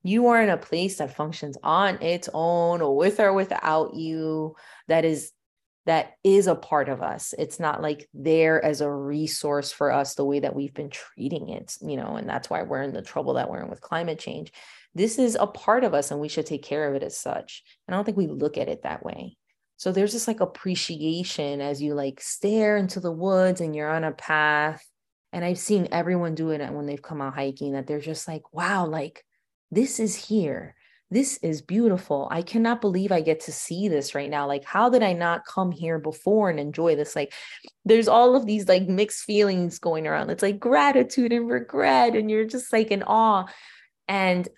[0.02, 4.54] you are in a place that functions on its own or with or without you
[4.88, 5.32] that is
[5.86, 10.14] that is a part of us it's not like there as a resource for us
[10.14, 13.02] the way that we've been treating it you know and that's why we're in the
[13.02, 14.52] trouble that we're in with climate change
[14.94, 17.62] this is a part of us and we should take care of it as such.
[17.86, 19.36] And I don't think we look at it that way.
[19.76, 24.04] So there's this like appreciation as you like stare into the woods and you're on
[24.04, 24.84] a path.
[25.32, 28.52] And I've seen everyone do it when they've come out hiking that they're just like,
[28.52, 29.24] wow, like
[29.70, 30.74] this is here.
[31.10, 32.28] This is beautiful.
[32.30, 34.46] I cannot believe I get to see this right now.
[34.46, 37.16] Like, how did I not come here before and enjoy this?
[37.16, 37.32] Like,
[37.86, 40.28] there's all of these like mixed feelings going around.
[40.28, 43.46] It's like gratitude and regret, and you're just like in awe.
[44.06, 44.48] And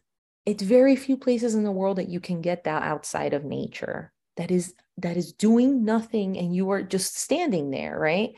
[0.44, 4.12] it's very few places in the world that you can get that outside of nature
[4.36, 8.30] that is that is doing nothing and you are just standing there right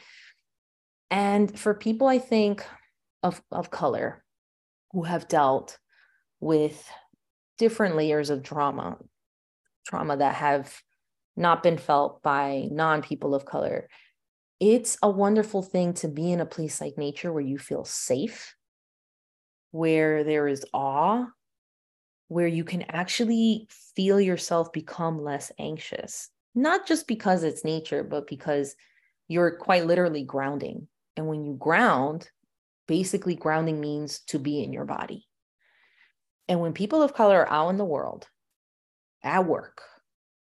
[1.10, 2.64] and for people i think
[3.22, 4.24] of of color
[4.92, 5.78] who have dealt
[6.42, 6.86] with
[7.58, 8.98] different layers of trauma
[9.86, 10.82] trauma that have
[11.36, 13.88] not been felt by non people of color
[14.60, 18.54] it's a wonderful thing to be in a place like nature where you feel safe
[19.70, 21.26] where there is awe
[22.32, 28.26] where you can actually feel yourself become less anxious, not just because it's nature, but
[28.26, 28.74] because
[29.28, 30.88] you're quite literally grounding.
[31.16, 32.30] And when you ground,
[32.88, 35.26] basically grounding means to be in your body.
[36.52, 38.28] And when people of color are out in the world,
[39.22, 39.80] at work,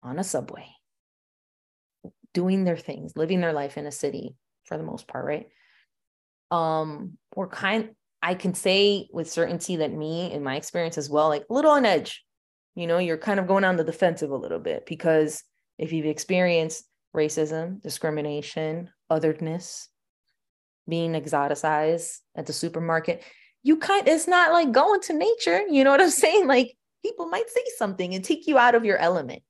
[0.02, 0.66] on a subway,
[2.34, 5.46] doing their things, living their life in a city for the most part, right?
[6.50, 7.90] Um, we're kind
[8.24, 11.70] I can say with certainty that me, in my experience as well, like a little
[11.70, 12.26] on edge.
[12.74, 15.44] You know, you're kind of going on the defensive a little bit because
[15.78, 19.90] if you've experienced racism, discrimination, otherness,
[20.90, 23.22] being exoticized at the supermarket,
[23.64, 25.62] you kind it's not like going to nature.
[25.68, 26.48] You know what I'm saying?
[26.48, 29.44] Like people might say something and take you out of your element.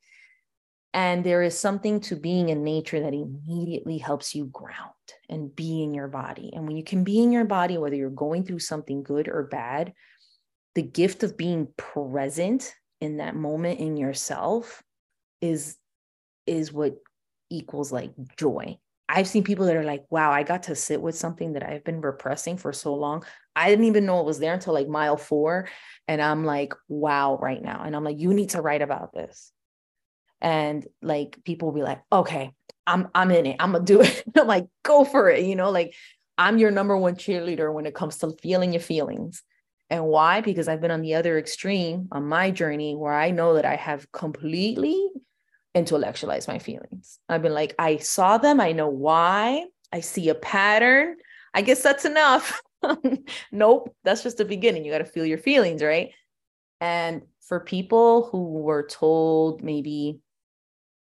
[0.96, 4.92] And there is something to being in nature that immediately helps you ground
[5.28, 6.52] and be in your body.
[6.54, 9.42] And when you can be in your body, whether you're going through something good or
[9.44, 9.94] bad,
[10.76, 14.84] the gift of being present in that moment in yourself
[15.42, 15.78] is
[16.46, 16.96] is what
[17.50, 18.78] equals like joy
[19.14, 21.84] I've seen people that are like, wow, I got to sit with something that I've
[21.84, 23.24] been repressing for so long.
[23.56, 25.70] I didn't even know it was there until like mile four.
[26.08, 27.84] And I'm like, wow, right now.
[27.86, 29.52] And I'm like, you need to write about this.
[30.42, 32.54] And like people will be like, okay,
[32.88, 33.58] I'm I'm in it.
[33.60, 34.24] I'm gonna do it.
[34.36, 35.46] I'm like, go for it.
[35.46, 35.94] You know, like
[36.40, 39.44] I'm your number one cheerleader when it comes to feeling your feelings.
[39.92, 40.42] And why?
[40.42, 43.76] Because I've been on the other extreme on my journey where I know that I
[43.76, 45.08] have completely
[45.76, 47.20] intellectualize my feelings.
[47.28, 51.18] I've been like, I saw them, I know why, I see a pattern.
[51.54, 52.62] I guess that's enough.
[53.52, 54.86] nope, that's just the beginning.
[54.86, 56.12] You got to feel your feelings, right?
[56.82, 60.20] And for people who were told maybe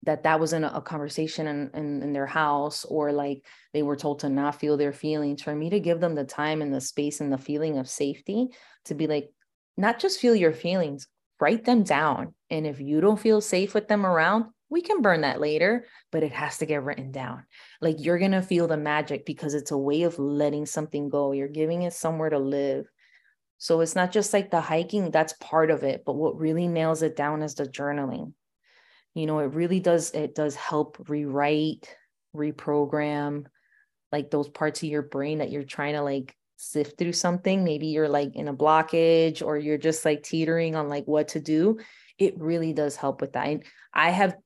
[0.05, 4.19] that that wasn't a conversation in, in, in, their house or like they were told
[4.19, 7.21] to not feel their feelings for me to give them the time and the space
[7.21, 8.49] and the feeling of safety
[8.85, 9.31] to be like
[9.77, 11.07] not just feel your feelings
[11.43, 12.35] write them down.
[12.51, 16.23] And if you don't feel safe with them around, we can burn that later, but
[16.23, 17.45] it has to get written down.
[17.81, 21.33] Like you're going to feel the magic because it's a way of letting something go.
[21.33, 22.87] You're giving it somewhere to live.
[23.59, 27.03] So it's not just like the hiking, that's part of it, but what really nails
[27.03, 28.33] it down is the journaling.
[29.15, 31.95] You know, it really does it does help rewrite,
[32.35, 33.47] reprogram
[34.13, 37.89] like those parts of your brain that you're trying to like sift through something, maybe
[37.89, 41.79] you're like in a blockage or you're just like teetering on like what to do,
[42.19, 43.49] it really does help with that.
[43.49, 44.37] And I have,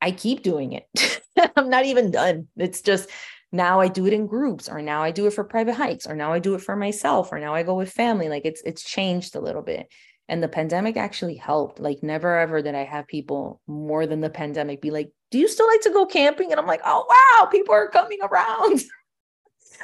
[0.00, 1.22] I keep doing it.
[1.56, 2.48] I'm not even done.
[2.56, 3.08] It's just
[3.52, 6.14] now I do it in groups or now I do it for private hikes or
[6.14, 8.28] now I do it for myself or now I go with family.
[8.28, 9.88] Like it's, it's changed a little bit.
[10.28, 11.78] And the pandemic actually helped.
[11.78, 15.48] Like never ever did I have people more than the pandemic be like, do you
[15.48, 16.50] still like to go camping?
[16.50, 18.82] And I'm like, oh wow, people are coming around.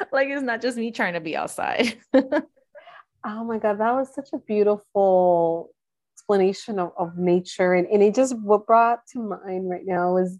[0.12, 1.94] like it's not just me trying to be outside.
[2.14, 5.70] oh my God, that was such a beautiful
[6.16, 7.74] explanation of, of nature.
[7.74, 10.38] And, and it just what brought to mind right now was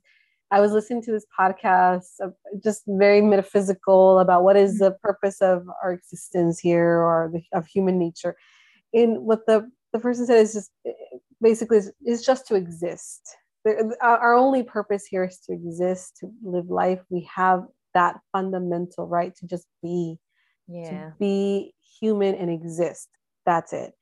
[0.53, 4.85] I was listening to this podcast, of just very metaphysical about what is mm-hmm.
[4.85, 8.37] the purpose of our existence here or the, of human nature.
[8.93, 10.71] And what the, the person said is just
[11.41, 13.37] basically is, is just to exist.
[14.03, 17.01] Our only purpose here is to exist, to live life.
[17.09, 20.19] We have that fundamental right to just be
[20.69, 20.91] yeah.
[20.91, 23.09] to be human and exist.
[23.45, 23.93] That's it.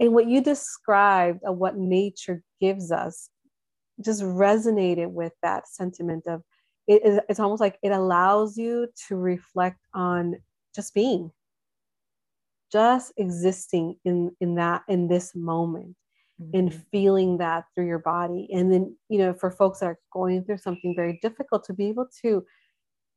[0.00, 3.30] And what you described of what nature gives us
[4.04, 6.42] just resonated with that sentiment of
[6.86, 10.36] it, it's almost like it allows you to reflect on
[10.74, 11.30] just being
[12.72, 15.96] just existing in in that in this moment
[16.40, 16.56] mm-hmm.
[16.56, 18.48] and feeling that through your body.
[18.52, 21.88] And then you know for folks that are going through something very difficult to be
[21.88, 22.44] able to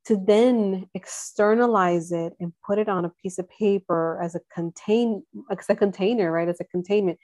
[0.06, 5.24] to then externalize it and put it on a piece of paper as a contain
[5.52, 7.18] as a container right as a containment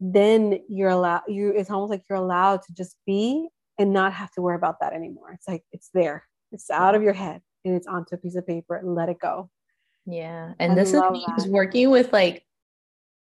[0.00, 4.32] then you're allowed you it's almost like you're allowed to just be and not have
[4.32, 5.30] to worry about that anymore.
[5.32, 6.24] It's like it's there.
[6.52, 9.20] It's out of your head and it's onto a piece of paper and let it
[9.20, 9.48] go.
[10.04, 10.52] Yeah.
[10.58, 12.44] And I this is me working with like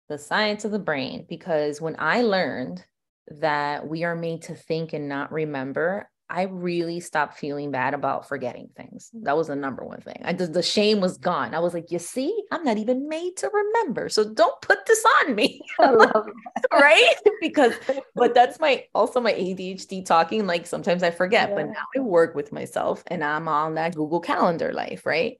[0.07, 2.83] the science of the brain because when i learned
[3.27, 8.27] that we are made to think and not remember I really stopped feeling bad about
[8.27, 9.09] forgetting things.
[9.23, 10.21] That was the number one thing.
[10.23, 11.55] I just the shame was gone.
[11.55, 14.09] I was like, you see, I'm not even made to remember.
[14.09, 15.59] So don't put this on me.
[15.79, 17.15] right?
[17.41, 17.73] because
[18.15, 20.45] but that's my also my ADHD talking.
[20.45, 21.55] Like sometimes I forget, yeah.
[21.55, 25.37] but now I work with myself and I'm on that Google Calendar life, right?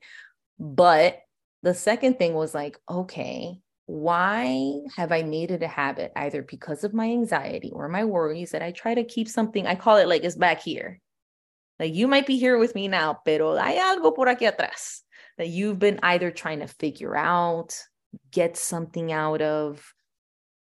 [0.58, 1.20] But
[1.62, 6.84] the second thing was like, okay, why have I made it a habit, either because
[6.84, 10.06] of my anxiety or my worries, that I try to keep something, I call it
[10.06, 11.00] like it's back here.
[11.80, 15.00] Like you might be here with me now, pero hay algo por aquí atrás
[15.38, 17.76] that you've been either trying to figure out,
[18.30, 19.82] get something out of,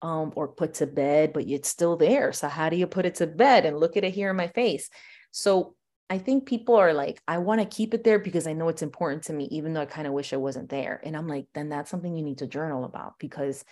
[0.01, 2.33] um, or put to bed, but it's still there.
[2.33, 4.49] So how do you put it to bed and look at it here in my
[4.49, 4.89] face?
[5.31, 5.75] So
[6.11, 8.83] I think people are like, I want to keep it there because I know it's
[8.83, 11.01] important to me, even though I kind of wish it wasn't there.
[11.05, 13.65] And I'm like, then that's something you need to journal about because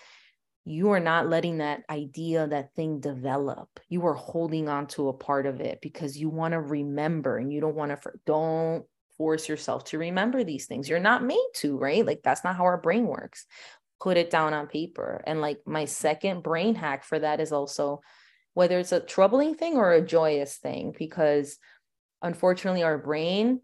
[0.65, 3.81] you are not letting that idea, that thing develop.
[3.89, 7.53] You are holding on to a part of it because you want to remember and
[7.53, 8.85] you don't want to, don't
[9.17, 10.89] force yourself to remember these things.
[10.89, 12.07] You're not made to, right?
[12.07, 13.47] Like that's not how our brain works.
[14.01, 15.25] Put it down on paper.
[15.27, 18.01] And like my second brain hack for that is also
[18.55, 21.59] whether it's a troubling thing or a joyous thing, because
[22.23, 23.61] unfortunately our brain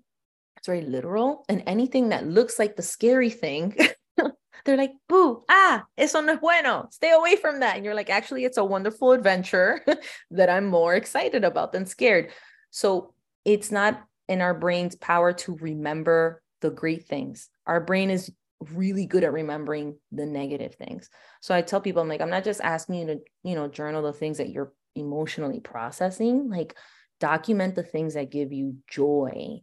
[0.57, 3.77] it's very literal and anything that looks like the scary thing
[4.65, 6.89] they're like boo ah eso no es bueno.
[6.91, 7.77] Stay away from that.
[7.77, 9.85] And you're like actually it's a wonderful adventure
[10.31, 12.31] that i'm more excited about than scared.
[12.71, 17.49] So it's not in our brain's power to remember the great things.
[17.67, 18.33] Our brain is
[18.73, 21.11] really good at remembering the negative things.
[21.43, 24.03] So I tell people, I'm like, I'm not just asking you to, you know, journal
[24.03, 26.75] the things that you're emotionally processing, like
[27.25, 29.61] document the things that give you joy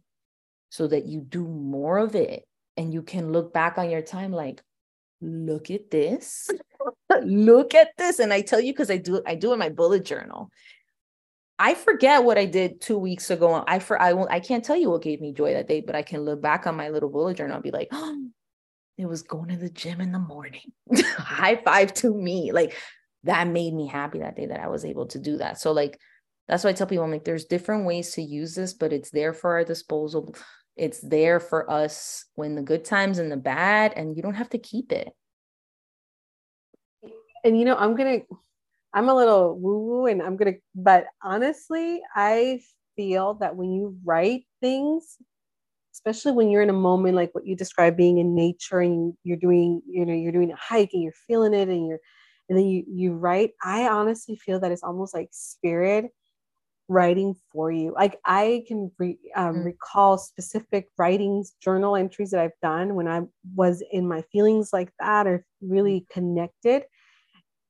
[0.70, 2.42] so that you do more of it
[2.76, 4.60] and you can look back on your time like,
[5.20, 6.50] look at this.
[7.22, 8.18] look at this.
[8.18, 10.50] And I tell you, because I do, I do it in my bullet journal.
[11.56, 13.62] I forget what I did two weeks ago.
[13.64, 15.94] I for I won't I can't tell you what gave me joy that day, but
[15.94, 18.26] I can look back on my little bullet journal and be like, oh,
[18.98, 20.72] it was going to the gym in the morning.
[21.16, 22.50] High five to me.
[22.50, 22.76] Like
[23.22, 25.60] that made me happy that day that I was able to do that.
[25.60, 26.00] So like
[26.48, 29.10] that's why I tell people I'm like there's different ways to use this, but it's
[29.10, 30.34] there for our disposal.
[30.76, 34.50] It's there for us when the good times and the bad, and you don't have
[34.50, 35.12] to keep it.
[37.44, 38.20] And you know, I'm gonna
[38.94, 42.60] I'm a little woo woo and I'm gonna but honestly, I
[42.96, 45.18] feel that when you write things
[45.94, 49.36] especially when you're in a moment like what you describe being in nature and you're
[49.36, 52.00] doing you know you're doing a hike and you're feeling it and you're
[52.48, 56.10] and then you you write i honestly feel that it's almost like spirit
[56.88, 59.64] writing for you like i can re, um, mm.
[59.64, 63.20] recall specific writings journal entries that i've done when i
[63.54, 66.08] was in my feelings like that or really mm.
[66.10, 66.82] connected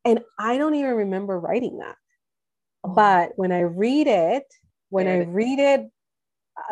[0.04, 1.96] and i don't even remember writing that
[2.84, 2.94] oh.
[2.94, 4.44] but when i read it
[4.88, 5.90] when i read it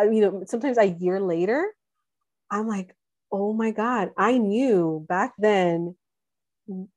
[0.01, 1.73] you know, sometimes a year later,
[2.51, 2.95] I'm like,
[3.33, 5.97] oh my God, I knew back then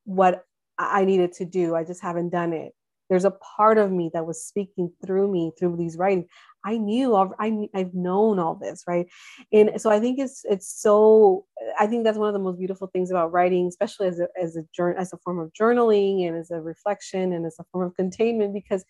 [0.04, 0.44] what
[0.78, 1.74] I needed to do.
[1.74, 2.72] I just haven't done it.
[3.10, 6.26] There's a part of me that was speaking through me through these writings.
[6.64, 9.06] I knew I, I've known all this, right?
[9.52, 11.44] And so I think it's it's so.
[11.78, 14.56] I think that's one of the most beautiful things about writing, especially as a as
[14.56, 14.64] a
[14.98, 18.54] as a form of journaling and as a reflection and as a form of containment.
[18.54, 18.84] Because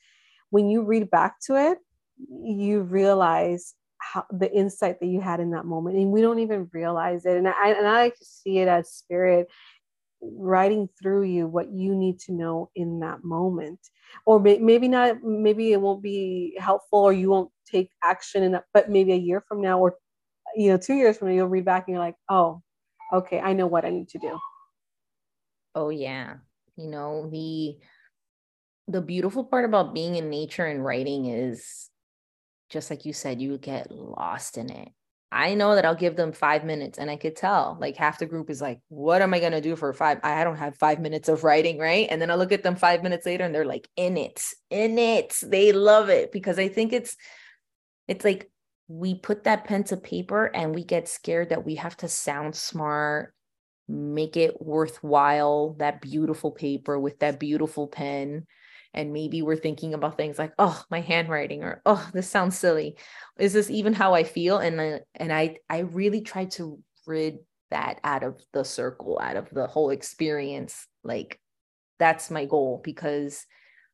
[0.50, 1.78] when you read back to it,
[2.42, 6.68] you realize how the insight that you had in that moment and we don't even
[6.72, 9.48] realize it and i and i like to see it as spirit
[10.20, 13.78] writing through you what you need to know in that moment.
[14.26, 18.64] Or maybe not maybe it won't be helpful or you won't take action in that
[18.72, 19.96] but maybe a year from now or
[20.54, 22.62] you know two years from now you'll read back and you're like oh
[23.12, 24.38] okay i know what i need to do.
[25.74, 26.36] Oh yeah.
[26.76, 27.76] You know the
[28.86, 31.88] the beautiful part about being in nature and writing is
[32.70, 34.90] just like you said, you get lost in it.
[35.34, 38.26] I know that I'll give them five minutes and I could tell like half the
[38.26, 40.20] group is like, what am I going to do for five?
[40.22, 42.06] I don't have five minutes of writing, right?
[42.08, 44.96] And then I look at them five minutes later and they're like, in it, in
[44.96, 45.36] it.
[45.42, 47.16] They love it because I think it's,
[48.06, 48.48] it's like
[48.86, 52.54] we put that pen to paper and we get scared that we have to sound
[52.54, 53.34] smart,
[53.88, 58.46] make it worthwhile, that beautiful paper with that beautiful pen
[58.94, 62.96] and maybe we're thinking about things like oh my handwriting or oh this sounds silly.
[63.38, 64.58] Is this even how i feel?
[64.58, 67.38] And I, and i i really try to rid
[67.70, 71.40] that out of the circle out of the whole experience like
[71.98, 73.46] that's my goal because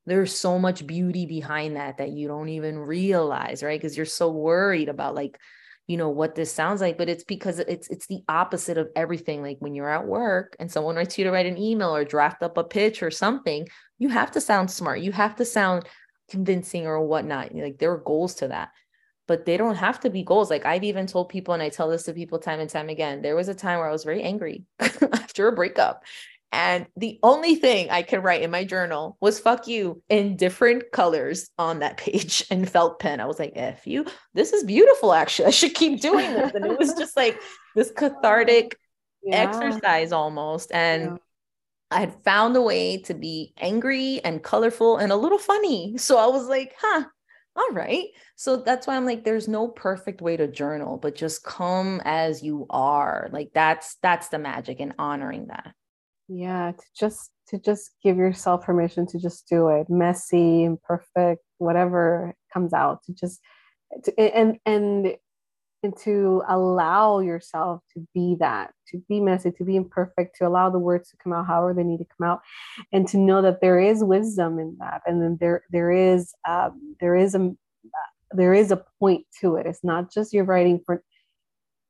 [0.07, 3.80] there's so much beauty behind that that you don't even realize right?
[3.80, 5.38] Because you're so worried about like
[5.87, 9.43] you know what this sounds like but it's because it's it's the opposite of everything.
[9.43, 12.43] Like when you're at work and someone writes you to write an email or draft
[12.43, 13.66] up a pitch or something
[13.99, 15.01] you have to sound smart.
[15.01, 15.87] You have to sound
[16.31, 17.55] convincing or whatnot.
[17.55, 18.70] Like there are goals to that
[19.26, 20.51] but they don't have to be goals.
[20.51, 23.22] Like i've even told people and i tell this to people time and time again
[23.22, 26.03] there was a time where i was very angry after a breakup
[26.53, 30.90] and the only thing I could write in my journal was fuck you in different
[30.92, 33.20] colors on that page and felt pen.
[33.20, 34.05] I was like, F you.
[34.34, 35.46] This is beautiful, actually.
[35.46, 36.53] I should keep doing this.
[36.55, 37.40] And it was just like
[37.76, 38.76] this oh, cathartic
[39.22, 39.36] yeah.
[39.36, 40.72] exercise almost.
[40.72, 41.16] And yeah.
[41.92, 45.98] I had found a way to be angry and colorful and a little funny.
[45.98, 47.05] So I was like, huh,
[47.55, 48.09] all right.
[48.34, 52.42] So that's why I'm like, there's no perfect way to journal, but just come as
[52.42, 53.28] you are.
[53.32, 55.74] Like that's that's the magic and honoring that
[56.31, 59.91] yeah to just to just give yourself permission to just do it.
[59.91, 63.41] Messy imperfect whatever comes out to just
[64.05, 65.16] to, and and
[65.83, 70.70] and to allow yourself to be that to be messy to be imperfect to allow
[70.70, 72.41] the words to come out however they need to come out
[72.93, 76.95] and to know that there is wisdom in that and then there there is um,
[77.01, 77.51] there is a
[78.33, 79.66] there is a point to it.
[79.66, 81.03] It's not just you're writing for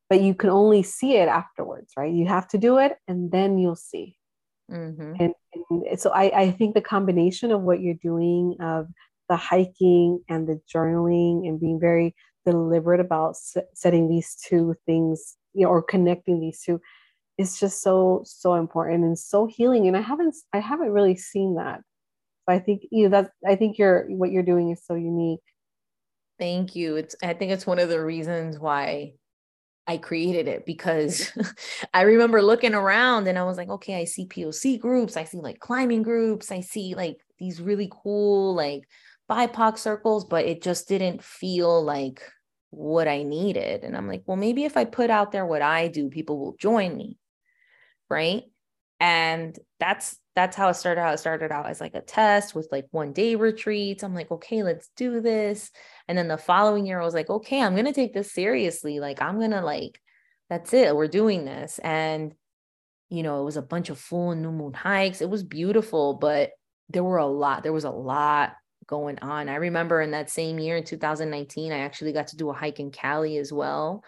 [0.09, 2.13] but you can only see it afterwards right?
[2.13, 4.17] You have to do it and then you'll see
[4.71, 5.13] Mm-hmm.
[5.19, 5.35] And,
[5.71, 8.89] and, so I, I think the combination of what you're doing of
[9.29, 12.15] the hiking and the journaling and being very
[12.45, 13.37] deliberate about
[13.75, 16.81] setting these two things you know or connecting these two
[17.39, 19.89] is just so so important and so healing.
[19.89, 21.81] And i haven't i haven't really seen that.
[22.49, 25.41] So i think you know that i think you're what you're doing is so unique.
[26.39, 26.97] Thank you.
[26.97, 29.15] It's i think it's one of the reasons why
[29.87, 31.33] I created it because
[31.95, 35.39] I remember looking around and I was like, okay, I see POC groups, I see
[35.39, 38.85] like climbing groups, I see like these really cool like
[39.31, 42.23] BIPOC circles, but it just didn't feel like
[42.71, 43.85] what I needed.
[43.85, 46.57] And I'm like, well, maybe if I put out there what I do, people will
[46.59, 47.19] join me.
[48.09, 48.45] Right.
[48.99, 51.15] And that's that's how it started out.
[51.15, 54.03] It started out as like a test with like one day retreats.
[54.03, 55.71] I'm like, okay, let's do this.
[56.09, 59.01] And then the following year, I was like, okay, I'm gonna take this seriously.
[59.01, 60.01] Like, I'm gonna like,
[60.49, 60.95] that's it.
[60.95, 61.79] We're doing this.
[61.81, 62.35] And
[63.09, 65.21] you know, it was a bunch of full new moon hikes.
[65.21, 66.51] It was beautiful, but
[66.89, 68.55] there were a lot, there was a lot
[68.87, 69.49] going on.
[69.49, 72.79] I remember in that same year in 2019, I actually got to do a hike
[72.79, 74.05] in Cali as well.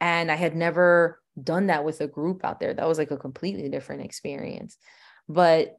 [0.00, 2.74] And I had never done that with a group out there.
[2.74, 4.76] That was like a completely different experience
[5.28, 5.78] but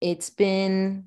[0.00, 1.04] it's been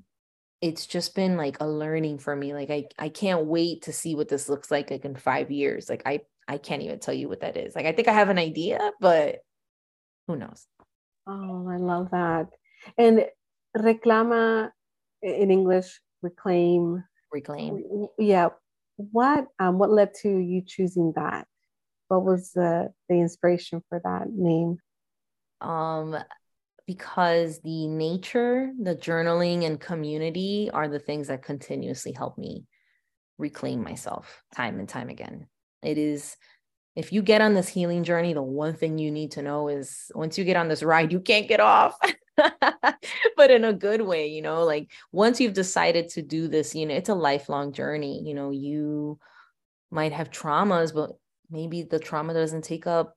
[0.62, 4.14] it's just been like a learning for me like i i can't wait to see
[4.14, 7.28] what this looks like like in 5 years like i i can't even tell you
[7.28, 9.40] what that is like i think i have an idea but
[10.26, 10.66] who knows?
[11.26, 12.48] Oh i love that.
[12.98, 13.26] And
[13.76, 14.70] reclama
[15.22, 17.04] in english reclaim.
[17.32, 18.08] Reclaim.
[18.18, 18.50] Yeah.
[18.96, 21.46] What um what led to you choosing that?
[22.08, 24.78] What was the the inspiration for that name?
[25.60, 26.16] Um
[26.86, 32.64] because the nature, the journaling, and community are the things that continuously help me
[33.38, 35.46] reclaim myself time and time again.
[35.82, 36.36] It is,
[36.94, 40.10] if you get on this healing journey, the one thing you need to know is
[40.14, 41.98] once you get on this ride, you can't get off.
[43.36, 46.86] but in a good way, you know, like once you've decided to do this, you
[46.86, 48.22] know, it's a lifelong journey.
[48.24, 49.18] You know, you
[49.90, 51.10] might have traumas, but
[51.50, 53.16] maybe the trauma doesn't take up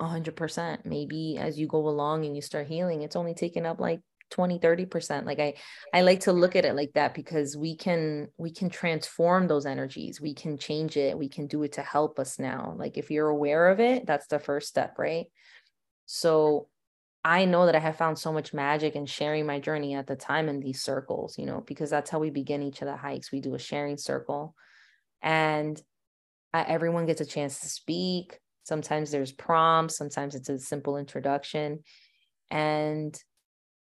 [0.00, 4.00] 100% maybe as you go along and you start healing it's only taking up like
[4.30, 5.54] 20 30% like i
[5.92, 9.66] i like to look at it like that because we can we can transform those
[9.66, 13.10] energies we can change it we can do it to help us now like if
[13.10, 15.26] you're aware of it that's the first step right?
[16.06, 16.68] So
[17.24, 20.16] i know that i have found so much magic in sharing my journey at the
[20.16, 23.32] time in these circles you know because that's how we begin each of the hikes
[23.32, 24.54] we do a sharing circle
[25.20, 25.82] and
[26.54, 28.38] uh, everyone gets a chance to speak
[28.68, 31.80] Sometimes there's prompts, sometimes it's a simple introduction.
[32.50, 33.18] And,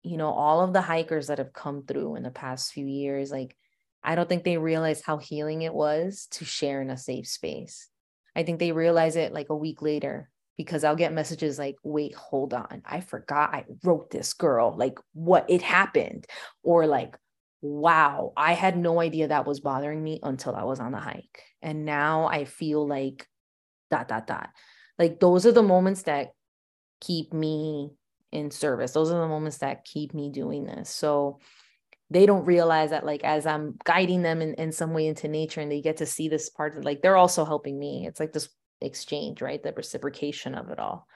[0.04, 3.32] you know, all of the hikers that have come through in the past few years,
[3.32, 3.56] like,
[4.04, 7.88] I don't think they realize how healing it was to share in a safe space.
[8.36, 12.14] I think they realize it like a week later because I'll get messages like, wait,
[12.14, 12.82] hold on.
[12.86, 16.26] I forgot I wrote this girl, like what it happened.
[16.64, 17.18] Or like,
[17.62, 21.42] wow, I had no idea that was bothering me until I was on the hike.
[21.62, 23.26] And now I feel like
[23.92, 24.50] dot dot dot.
[24.98, 26.30] Like those are the moments that
[27.02, 27.92] keep me
[28.32, 28.92] in service.
[28.92, 30.90] Those are the moments that keep me doing this.
[30.90, 31.40] So
[32.10, 35.60] they don't realize that like as i'm guiding them in, in some way into nature
[35.60, 38.06] and they get to see this part of like they're also helping me.
[38.08, 38.50] It's like this
[38.82, 39.62] exchange right?
[39.62, 41.08] The reciprocation of it all.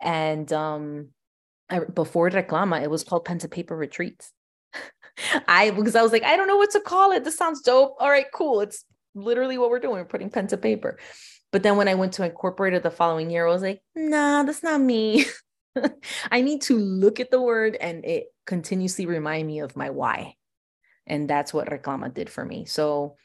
[0.00, 1.08] And um
[1.70, 4.32] I, before reclama it was called pen to paper retreats.
[5.48, 7.24] I because i was like i don't know what to call it.
[7.24, 7.96] This sounds dope.
[8.00, 8.60] All right cool.
[8.60, 8.84] It's
[9.14, 9.96] literally what we're doing.
[9.96, 10.98] We're putting pen to paper
[11.50, 14.42] but then when I went to incorporate it the following year, I was like, nah,
[14.42, 15.24] that's not me.
[16.30, 20.34] I need to look at the word and it continuously remind me of my why.
[21.06, 22.66] And that's what reclama did for me.
[22.66, 23.16] So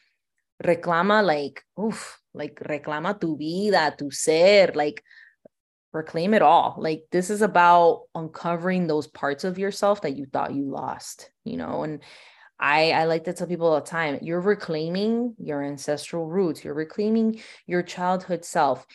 [0.64, 5.04] reclama like, oof, like reclama tu vida, tu ser, like
[5.92, 6.76] reclaim it all.
[6.78, 11.58] Like this is about uncovering those parts of yourself that you thought you lost, you
[11.58, 12.02] know, and
[12.64, 16.74] I, I like to tell people all the time you're reclaiming your ancestral roots, you're
[16.74, 18.88] reclaiming your childhood self.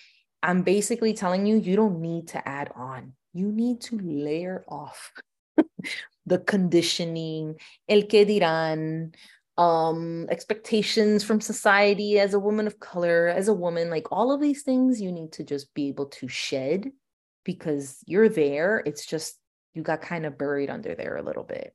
[0.43, 5.12] I'm basically telling you, you don't need to add on, you need to layer off
[6.27, 7.57] the conditioning,
[7.87, 9.14] el que dirán,
[9.59, 14.41] um, expectations from society as a woman of color, as a woman, like all of
[14.41, 16.91] these things you need to just be able to shed
[17.45, 18.83] because you're there.
[18.87, 19.37] It's just
[19.75, 21.75] you got kind of buried under there a little bit.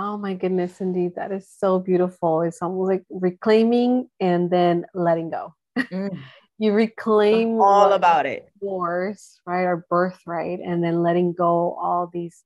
[0.00, 1.16] Oh my goodness, indeed.
[1.16, 2.42] That is so beautiful.
[2.42, 5.56] It's almost like reclaiming and then letting go.
[5.76, 6.16] Mm.
[6.58, 8.48] you reclaim all about it.
[8.62, 9.64] Yours, right?
[9.64, 12.44] Our birthright, and then letting go all these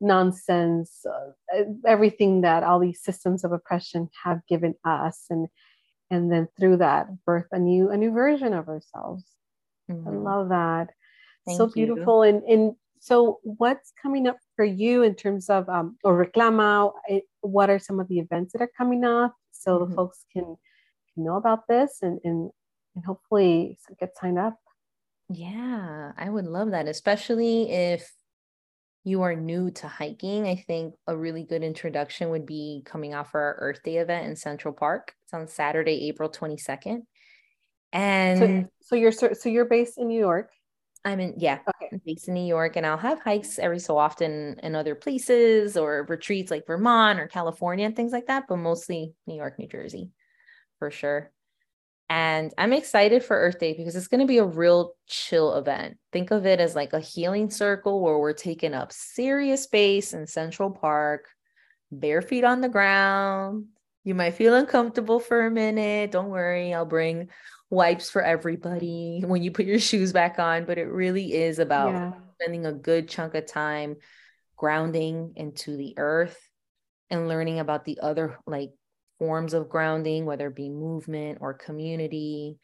[0.00, 5.48] nonsense, uh, everything that all these systems of oppression have given us, and
[6.12, 9.24] and then through that birth a new a new version of ourselves.
[9.90, 10.08] Mm-hmm.
[10.08, 10.90] I love that.
[11.44, 12.24] Thank so beautiful.
[12.24, 12.36] You.
[12.36, 17.20] And and so what's coming up for you in terms of um, or reclama eh,
[17.42, 19.90] what are some of the events that are coming up so mm-hmm.
[19.90, 20.56] the folks can,
[21.12, 22.50] can know about this and, and
[22.96, 24.56] and hopefully get signed up
[25.28, 28.10] yeah i would love that especially if
[29.04, 33.30] you are new to hiking i think a really good introduction would be coming out
[33.30, 37.02] for our earth day event in central park it's on saturday april 22nd
[37.92, 40.50] And so, so you're so you're based in New York.
[41.04, 41.88] I'm in yeah, okay.
[41.92, 45.76] I'm based in New York, and I'll have hikes every so often in other places
[45.76, 49.68] or retreats like Vermont or California and things like that, but mostly New York, New
[49.68, 50.10] Jersey,
[50.78, 51.30] for sure.
[52.08, 55.98] And I'm excited for Earth Day because it's going to be a real chill event.
[56.12, 60.26] Think of it as like a healing circle where we're taking up serious space in
[60.26, 61.26] Central Park,
[61.90, 63.66] bare feet on the ground.
[64.04, 66.12] You might feel uncomfortable for a minute.
[66.12, 67.30] Don't worry, I'll bring
[67.74, 70.64] wipes for everybody when you put your shoes back on.
[70.64, 72.12] But it really is about yeah.
[72.34, 73.96] spending a good chunk of time
[74.56, 76.38] grounding into the earth
[77.10, 78.70] and learning about the other like
[79.18, 82.58] forms of grounding, whether it be movement or community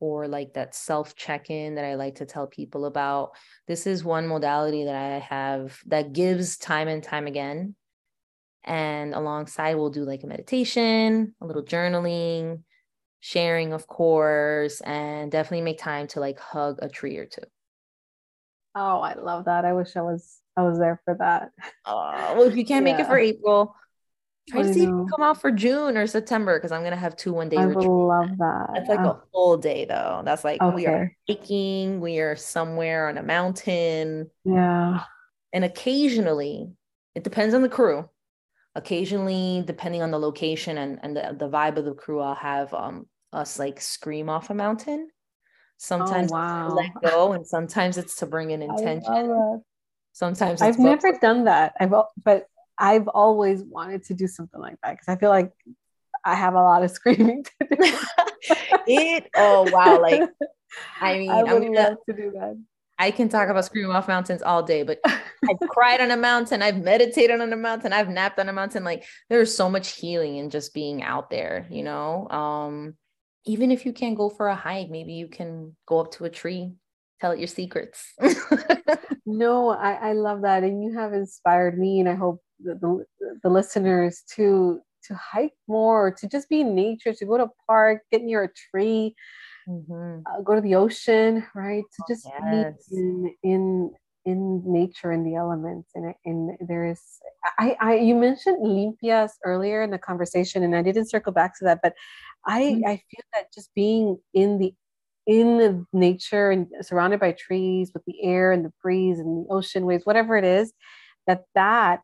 [0.00, 3.32] or like that self check in that I like to tell people about.
[3.68, 7.74] This is one modality that I have that gives time and time again.
[8.64, 12.62] And alongside, we'll do like a meditation, a little journaling,
[13.20, 17.42] sharing, of course, and definitely make time to like hug a tree or two.
[18.74, 19.64] Oh, I love that.
[19.64, 21.50] I wish I was I was there for that.
[21.84, 22.92] Oh, well, if you can't yeah.
[22.92, 23.74] make it for April,
[24.50, 27.16] Try to see if you come out for June or September because I'm gonna have
[27.16, 27.56] two one day.
[27.56, 28.70] I would love that.
[28.74, 30.22] That's like uh, a full day though.
[30.24, 30.74] That's like okay.
[30.74, 34.30] we are hiking, we are somewhere on a mountain.
[34.44, 35.04] Yeah.
[35.52, 36.72] And occasionally,
[37.14, 38.08] it depends on the crew.
[38.74, 42.72] Occasionally, depending on the location and, and the, the vibe of the crew, I'll have
[42.72, 45.08] um us like scream off a mountain.
[45.10, 45.16] Oh,
[45.78, 46.74] sometimes oh, wow.
[46.74, 49.62] let go, and sometimes it's to bring in intention.
[50.12, 51.74] Sometimes I've never done that.
[51.80, 51.92] I've
[52.24, 52.46] but
[52.78, 55.52] I've always wanted to do something like that because I feel like
[56.24, 57.76] I have a lot of screaming to do.
[58.86, 60.22] it oh wow, like
[61.00, 62.62] I mean I would love to do that.
[63.00, 66.60] I can talk about screaming off mountains all day, but I've cried on a mountain,
[66.60, 68.84] I've meditated on a mountain, I've napped on a mountain.
[68.84, 72.28] Like there's so much healing in just being out there, you know.
[72.28, 72.94] Um,
[73.46, 76.30] even if you can't go for a hike, maybe you can go up to a
[76.30, 76.74] tree,
[77.22, 78.12] tell it your secrets.
[79.24, 80.62] no, I, I love that.
[80.62, 83.06] And you have inspired me, and I hope the, the,
[83.42, 87.50] the listeners to to hike more, to just be in nature, to go to a
[87.66, 89.14] park, get near a tree,
[89.70, 90.20] mm-hmm.
[90.26, 91.84] uh, go to the ocean, right?
[91.96, 92.88] To just yes.
[92.90, 93.90] be in, in
[94.26, 97.00] in nature in the elements and and there is
[97.58, 101.64] I, I you mentioned limpias earlier in the conversation and I didn't circle back to
[101.64, 101.94] that but
[102.46, 102.86] I mm-hmm.
[102.86, 104.74] I feel that just being in the
[105.26, 109.52] in the nature and surrounded by trees with the air and the breeze and the
[109.52, 110.72] ocean waves whatever it is
[111.26, 112.00] that that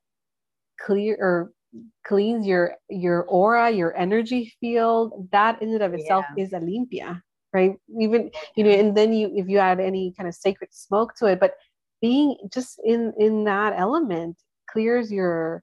[0.81, 1.53] clear or
[2.07, 6.45] cleans your your aura your energy field that in and of itself yeah.
[6.45, 7.21] is a limpia
[7.57, 7.75] right?
[7.99, 11.27] Even you know and then you if you add any kind of sacred smoke to
[11.27, 11.55] it but
[12.01, 14.37] being just in in that element
[14.71, 15.63] clears your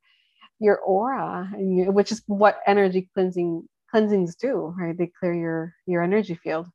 [0.59, 4.97] your aura and you, which is what energy cleansing cleansings do right?
[4.97, 6.67] They clear your your energy field.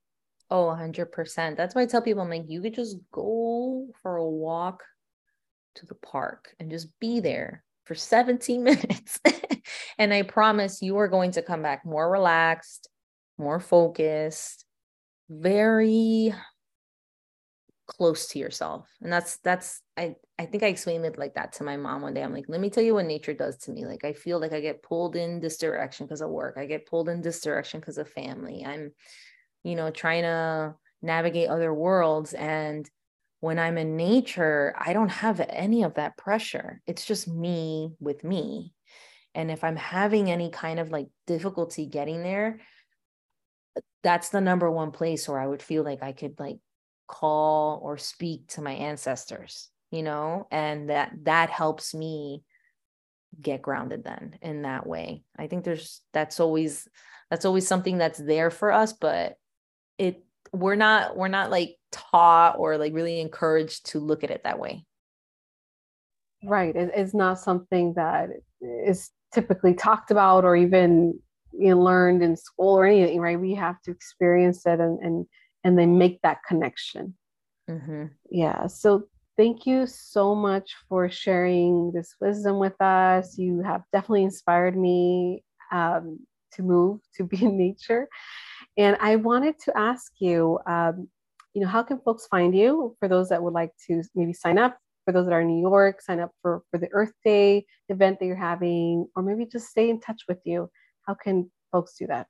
[0.50, 4.26] Oh 100% that's why i tell people i'm like you could just go for a
[4.26, 4.82] walk
[5.74, 9.18] to the park and just be there for 17 minutes.
[9.98, 12.88] and I promise you are going to come back more relaxed,
[13.38, 14.64] more focused,
[15.28, 16.34] very
[17.86, 18.86] close to yourself.
[19.00, 22.14] And that's that's I I think I explained it like that to my mom one
[22.14, 22.22] day.
[22.22, 23.86] I'm like, let me tell you what nature does to me.
[23.86, 26.56] Like I feel like I get pulled in this direction because of work.
[26.58, 28.64] I get pulled in this direction because of family.
[28.64, 28.92] I'm,
[29.64, 32.88] you know, trying to navigate other worlds and
[33.40, 36.82] when I'm in nature, I don't have any of that pressure.
[36.86, 38.72] It's just me with me.
[39.34, 42.60] And if I'm having any kind of like difficulty getting there,
[44.02, 46.58] that's the number one place where I would feel like I could like
[47.06, 52.42] call or speak to my ancestors, you know, and that that helps me
[53.40, 55.22] get grounded then in that way.
[55.38, 56.88] I think there's that's always
[57.30, 59.36] that's always something that's there for us, but
[59.98, 64.42] it we're not we're not like taught or like really encouraged to look at it
[64.44, 64.84] that way.
[66.44, 66.74] Right.
[66.76, 71.18] It's not something that is typically talked about or even
[71.52, 75.26] you know, learned in school or anything right we have to experience it and and
[75.64, 77.14] and then make that connection
[77.68, 78.04] mm-hmm.
[78.30, 79.04] yeah so
[79.36, 85.42] thank you so much for sharing this wisdom with us you have definitely inspired me
[85.72, 86.18] um,
[86.52, 88.08] to move to be in nature
[88.78, 91.08] and I wanted to ask you, um,
[91.52, 94.56] you know, how can folks find you for those that would like to maybe sign
[94.56, 94.78] up?
[95.04, 98.20] For those that are in New York, sign up for, for the Earth Day event
[98.20, 100.70] that you're having, or maybe just stay in touch with you.
[101.08, 102.28] How can folks do that?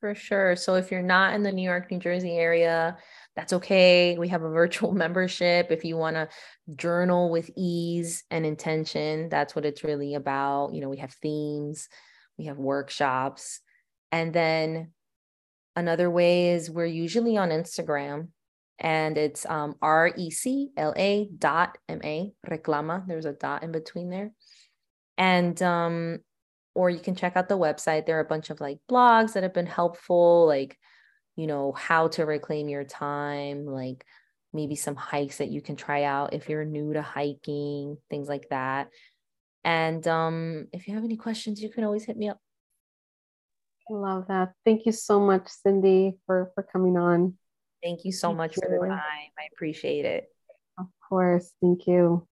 [0.00, 0.56] For sure.
[0.56, 2.96] So if you're not in the New York, New Jersey area,
[3.36, 4.16] that's okay.
[4.16, 5.66] We have a virtual membership.
[5.70, 6.30] If you want to
[6.76, 10.72] journal with ease and intention, that's what it's really about.
[10.72, 11.90] You know, we have themes,
[12.38, 13.60] we have workshops.
[14.10, 14.92] And then
[15.78, 18.30] Another way is we're usually on Instagram
[18.80, 23.06] and it's um, R E C L A dot M A, reclama.
[23.06, 24.32] There's a dot in between there.
[25.16, 26.18] And, um,
[26.74, 28.06] or you can check out the website.
[28.06, 30.78] There are a bunch of like blogs that have been helpful, like,
[31.36, 34.04] you know, how to reclaim your time, like
[34.52, 38.48] maybe some hikes that you can try out if you're new to hiking, things like
[38.50, 38.88] that.
[39.64, 42.38] And um, if you have any questions, you can always hit me up.
[43.90, 44.52] Love that.
[44.64, 47.38] Thank you so much, Cindy, for for coming on.
[47.82, 48.62] Thank you so Thank much you.
[48.62, 49.00] for the time.
[49.38, 50.24] I appreciate it.
[50.78, 51.52] Of course.
[51.62, 52.27] Thank you.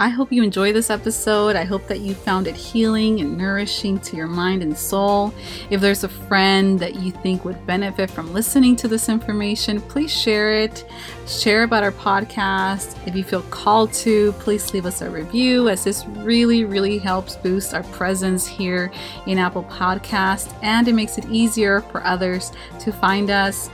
[0.00, 1.56] I hope you enjoy this episode.
[1.56, 5.34] I hope that you found it healing and nourishing to your mind and soul.
[5.70, 10.12] If there's a friend that you think would benefit from listening to this information, please
[10.12, 10.88] share it.
[11.26, 12.96] Share about our podcast.
[13.08, 17.34] If you feel called to, please leave us a review, as this really, really helps
[17.34, 18.92] boost our presence here
[19.26, 23.68] in Apple Podcast and it makes it easier for others to find us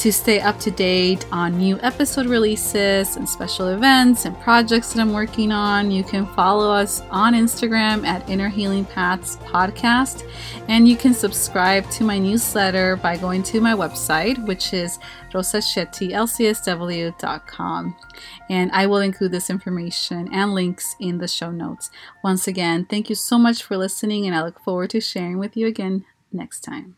[0.00, 5.02] to stay up to date on new episode releases and special events and projects that
[5.02, 10.26] I'm working on, you can follow us on Instagram at Inner Healing Paths Podcast.
[10.68, 14.98] And you can subscribe to my newsletter by going to my website, which is
[15.32, 17.96] rosashettylcsw.com.
[18.48, 21.90] And I will include this information and links in the show notes.
[22.24, 25.58] Once again, thank you so much for listening, and I look forward to sharing with
[25.58, 26.96] you again next time.